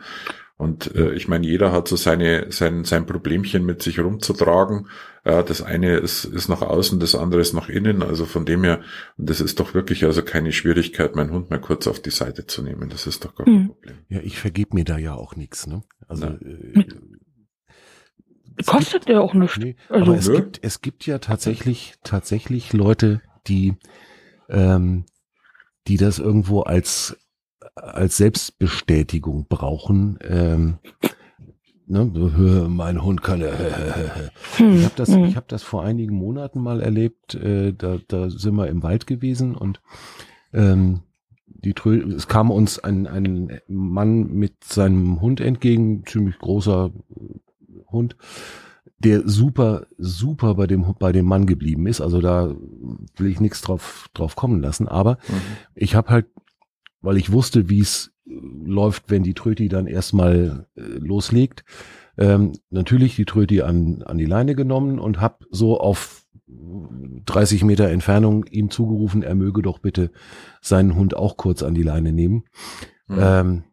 [0.57, 4.87] und äh, ich meine, jeder hat so seine, sein, sein Problemchen mit sich rumzutragen.
[5.27, 8.01] Äh, das eine ist, ist nach außen, das andere ist nach innen.
[8.01, 8.79] Also von dem her,
[9.17, 12.47] und das ist doch wirklich also keine Schwierigkeit, meinen Hund mal kurz auf die Seite
[12.47, 12.89] zu nehmen.
[12.89, 13.67] Das ist doch gar kein mhm.
[13.67, 13.97] Problem.
[14.07, 15.67] Ja, ich vergebe mir da ja auch nichts.
[15.67, 15.83] Ne?
[16.07, 16.85] Also äh,
[18.65, 19.57] kostet gibt, ja auch nichts.
[19.57, 23.75] Nee, also, aber es gibt, es gibt ja tatsächlich, tatsächlich Leute, die,
[24.47, 25.03] ähm,
[25.87, 27.17] die das irgendwo als
[27.75, 30.17] als Selbstbestätigung brauchen.
[30.21, 30.79] Ähm,
[31.87, 33.41] ne, mein Hund kann.
[33.41, 33.49] Äh,
[34.57, 37.35] ich habe das, ich habe das vor einigen Monaten mal erlebt.
[37.35, 39.81] Äh, da, da sind wir im Wald gewesen und
[40.53, 41.01] ähm,
[41.45, 46.91] die Trö es kam uns ein, ein Mann mit seinem Hund entgegen, ziemlich großer
[47.91, 48.15] Hund,
[48.99, 52.01] der super, super bei dem, bei dem Mann geblieben ist.
[52.01, 52.53] Also da
[53.15, 54.87] will ich nichts drauf, drauf kommen lassen.
[54.87, 55.41] Aber mhm.
[55.75, 56.25] ich habe halt
[57.01, 58.11] weil ich wusste, wie es
[58.67, 61.63] läuft, wenn die Tröti dann erstmal äh, loslegt.
[62.17, 67.89] Ähm, natürlich die Tröti an, an die Leine genommen und habe so auf 30 Meter
[67.89, 70.11] Entfernung ihm zugerufen, er möge doch bitte
[70.61, 72.45] seinen Hund auch kurz an die Leine nehmen.
[73.07, 73.17] Mhm.
[73.19, 73.63] Ähm,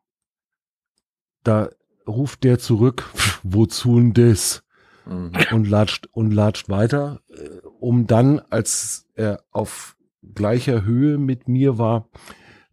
[1.45, 1.71] da
[2.07, 3.11] ruft der zurück,
[3.43, 4.65] wozu denn das?
[5.07, 5.33] Mhm.
[5.53, 9.97] Und latscht, und latscht weiter, äh, um dann, als er auf
[10.35, 12.09] gleicher Höhe mit mir war,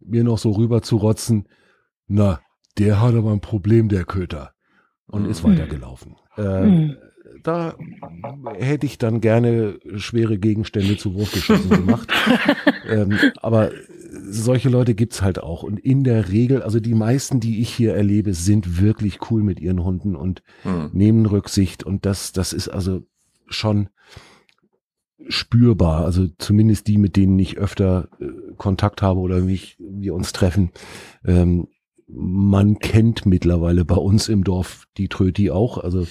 [0.00, 1.46] mir noch so rüber zu rotzen,
[2.12, 2.40] na,
[2.78, 4.52] der hat aber ein Problem, der Köter.
[5.06, 5.52] Und ist mhm.
[5.52, 6.16] weitergelaufen.
[6.36, 6.96] Äh, mhm.
[7.42, 7.74] Da
[8.54, 12.12] hätte ich dann gerne schwere Gegenstände zu Wurfgeschossen gemacht.
[12.88, 13.72] ähm, aber
[14.28, 15.62] solche Leute gibt's halt auch.
[15.62, 19.58] Und in der Regel, also die meisten, die ich hier erlebe, sind wirklich cool mit
[19.60, 20.90] ihren Hunden und mhm.
[20.92, 21.82] nehmen Rücksicht.
[21.82, 23.02] Und das, das ist also
[23.48, 23.88] schon,
[25.28, 26.04] spürbar.
[26.04, 30.70] Also zumindest die, mit denen ich öfter äh, Kontakt habe oder mich, wir uns treffen.
[31.24, 31.68] Ähm,
[32.14, 35.78] man kennt mittlerweile bei uns im Dorf die Tröti auch.
[35.78, 36.02] Also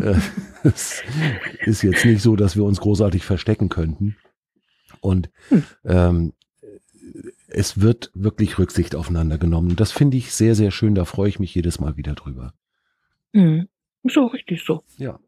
[0.00, 0.18] äh,
[0.62, 1.02] es
[1.64, 4.16] ist jetzt nicht so, dass wir uns großartig verstecken könnten.
[5.00, 5.64] Und hm.
[5.84, 6.32] ähm,
[7.48, 9.76] es wird wirklich Rücksicht aufeinander genommen.
[9.76, 10.94] Das finde ich sehr, sehr schön.
[10.94, 12.54] Da freue ich mich jedes Mal wieder drüber.
[13.32, 13.68] Mhm.
[14.04, 14.82] So richtig so.
[14.96, 15.18] Ja.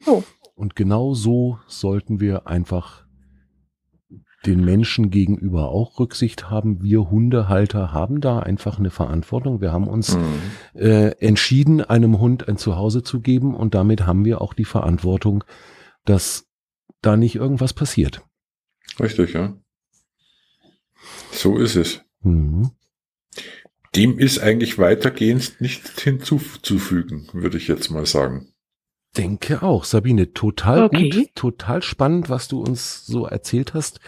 [0.00, 0.24] So.
[0.54, 3.03] Und genau so sollten wir einfach
[4.46, 6.82] den Menschen gegenüber auch Rücksicht haben.
[6.82, 9.60] Wir Hundehalter haben da einfach eine Verantwortung.
[9.60, 10.40] Wir haben uns mhm.
[10.74, 15.44] äh, entschieden, einem Hund ein Zuhause zu geben und damit haben wir auch die Verantwortung,
[16.04, 16.46] dass
[17.02, 18.22] da nicht irgendwas passiert.
[19.00, 19.54] Richtig, ja.
[21.32, 22.02] So ist es.
[22.20, 22.70] Mhm.
[23.96, 28.53] Dem ist eigentlich weitergehend nichts hinzuzufügen, würde ich jetzt mal sagen
[29.16, 31.10] denke auch, Sabine, total okay.
[31.10, 34.00] gut, total spannend, was du uns so erzählt hast.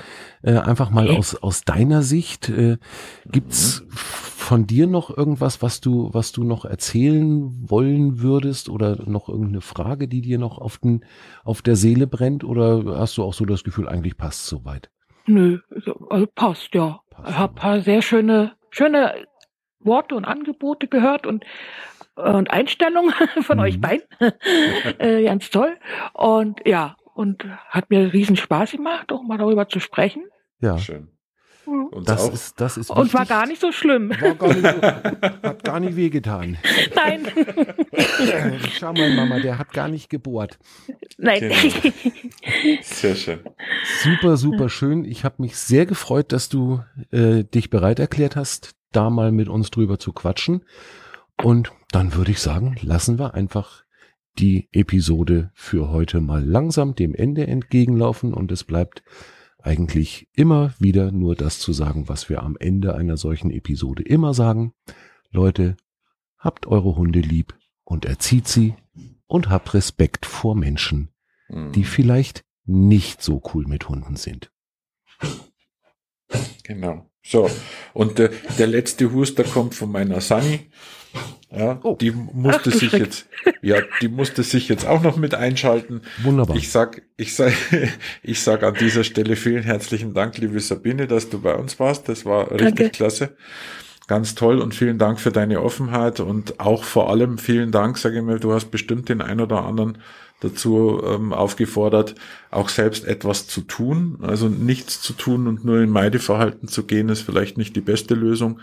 [0.43, 1.19] Äh, einfach mal okay.
[1.19, 2.49] aus, aus deiner Sicht.
[2.49, 2.79] Äh,
[3.27, 3.91] gibt's mhm.
[3.91, 9.61] von dir noch irgendwas, was du, was du noch erzählen wollen würdest oder noch irgendeine
[9.61, 11.05] Frage, die dir noch auf den,
[11.45, 14.91] auf der Seele brennt oder hast du auch so das Gefühl, eigentlich passt soweit?
[15.27, 15.59] Nö,
[16.11, 17.01] also passt, ja.
[17.11, 19.27] Passt, ich habe paar sehr schöne, schöne
[19.81, 21.45] Worte und Angebote gehört und
[22.17, 23.13] und Einstellung
[23.43, 23.65] von mhm.
[23.65, 24.07] euch beiden.
[24.99, 25.77] äh, ganz toll.
[26.13, 30.25] Und ja, und hat mir riesen Spaß gemacht, auch mal darüber zu sprechen.
[30.61, 30.79] Ja.
[30.79, 31.09] Schön.
[31.67, 32.33] Und das auch.
[32.33, 34.11] ist, das ist Und war gar nicht so schlimm.
[34.11, 34.83] War gar nicht so,
[35.43, 36.59] hat gar nicht wehgetan.
[36.95, 37.27] Nein.
[38.79, 40.59] Schau mal, Mama, der hat gar nicht gebohrt.
[41.19, 41.41] Nein.
[41.41, 42.77] Genau.
[42.83, 43.41] Sehr schön.
[44.01, 45.05] Super, super schön.
[45.05, 49.49] Ich habe mich sehr gefreut, dass du äh, dich bereit erklärt hast, da mal mit
[49.49, 50.65] uns drüber zu quatschen.
[51.43, 53.85] Und dann würde ich sagen, lassen wir einfach
[54.39, 59.03] die Episode für heute mal langsam dem Ende entgegenlaufen und es bleibt
[59.59, 64.35] eigentlich immer wieder nur das zu sagen, was wir am Ende einer solchen Episode immer
[64.35, 64.73] sagen.
[65.31, 65.77] Leute,
[66.39, 68.75] habt eure Hunde lieb und erzieht sie
[69.27, 71.11] und habt Respekt vor Menschen,
[71.49, 71.85] die mhm.
[71.85, 74.53] vielleicht nicht so cool mit Hunden sind.
[76.63, 77.11] Genau.
[77.23, 77.51] So,
[77.93, 80.71] und äh, der letzte Huster kommt von meiner Sunny.
[81.51, 81.97] Ja, oh.
[82.01, 83.03] die musste Ach, sich Schreck.
[83.03, 83.27] jetzt,
[83.63, 86.03] ja, die musste sich jetzt auch noch mit einschalten.
[86.23, 86.57] Wunderbar.
[86.57, 87.53] Ich sag, ich sag,
[88.23, 92.09] ich sag an dieser Stelle vielen herzlichen Dank, liebe Sabine, dass du bei uns warst.
[92.09, 92.91] Das war richtig Danke.
[92.91, 93.37] klasse.
[94.09, 98.19] Ganz toll und vielen Dank für deine Offenheit und auch vor allem vielen Dank, sage
[98.19, 99.99] ich mal, du hast bestimmt den ein oder anderen
[100.41, 102.15] dazu ähm, aufgefordert,
[102.51, 104.19] auch selbst etwas zu tun.
[104.23, 108.15] Also nichts zu tun und nur in Meideverhalten zu gehen, ist vielleicht nicht die beste
[108.15, 108.61] Lösung.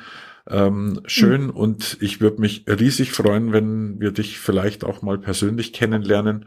[0.49, 1.49] Ähm, schön mhm.
[1.51, 6.45] und ich würde mich riesig freuen, wenn wir dich vielleicht auch mal persönlich kennenlernen.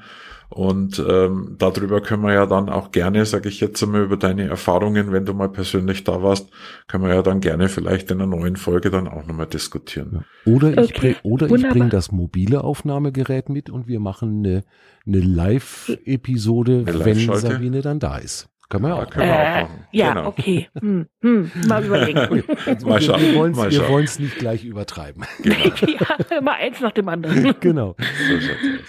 [0.48, 4.44] Und ähm, darüber können wir ja dann auch gerne, sage ich jetzt einmal, über deine
[4.44, 6.50] Erfahrungen, wenn du mal persönlich da warst,
[6.86, 10.24] können wir ja dann gerne vielleicht in einer neuen Folge dann auch nochmal diskutieren.
[10.44, 11.16] Oder ich, okay.
[11.22, 14.64] bring, oder ich bringe das mobile Aufnahmegerät mit und wir machen eine,
[15.04, 18.48] eine Live-Episode, wenn Sabine dann da ist.
[18.68, 19.10] Können wir ja auch.
[19.10, 19.86] Können wir auch machen.
[19.92, 20.28] Ja, genau.
[20.28, 20.68] okay.
[20.80, 22.44] Hm, hm, mal überlegen.
[22.84, 23.20] mal schauen.
[23.20, 25.24] Wir wollen es nicht gleich übertreiben.
[25.42, 25.58] Genau.
[26.30, 27.54] ja, mal eins nach dem anderen.
[27.60, 27.94] genau.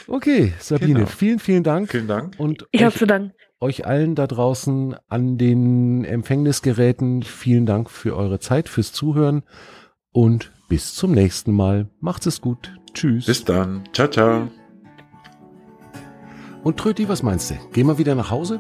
[0.07, 1.05] Okay, Sabine, genau.
[1.05, 1.91] vielen, vielen Dank.
[1.91, 2.36] Vielen Dank.
[2.38, 3.34] Und ich habe zu danken.
[3.59, 9.43] Euch allen da draußen an den Empfängnisgeräten vielen Dank für eure Zeit, fürs Zuhören
[10.11, 11.89] und bis zum nächsten Mal.
[11.99, 12.75] Macht's es gut.
[12.93, 13.25] Tschüss.
[13.25, 13.84] Bis dann.
[13.93, 14.47] Ciao, ciao.
[16.63, 17.55] Und Tröti, was meinst du?
[17.71, 18.59] Gehen wir wieder nach Hause?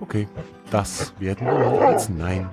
[0.00, 0.26] Okay,
[0.70, 2.48] das werden wir als Nein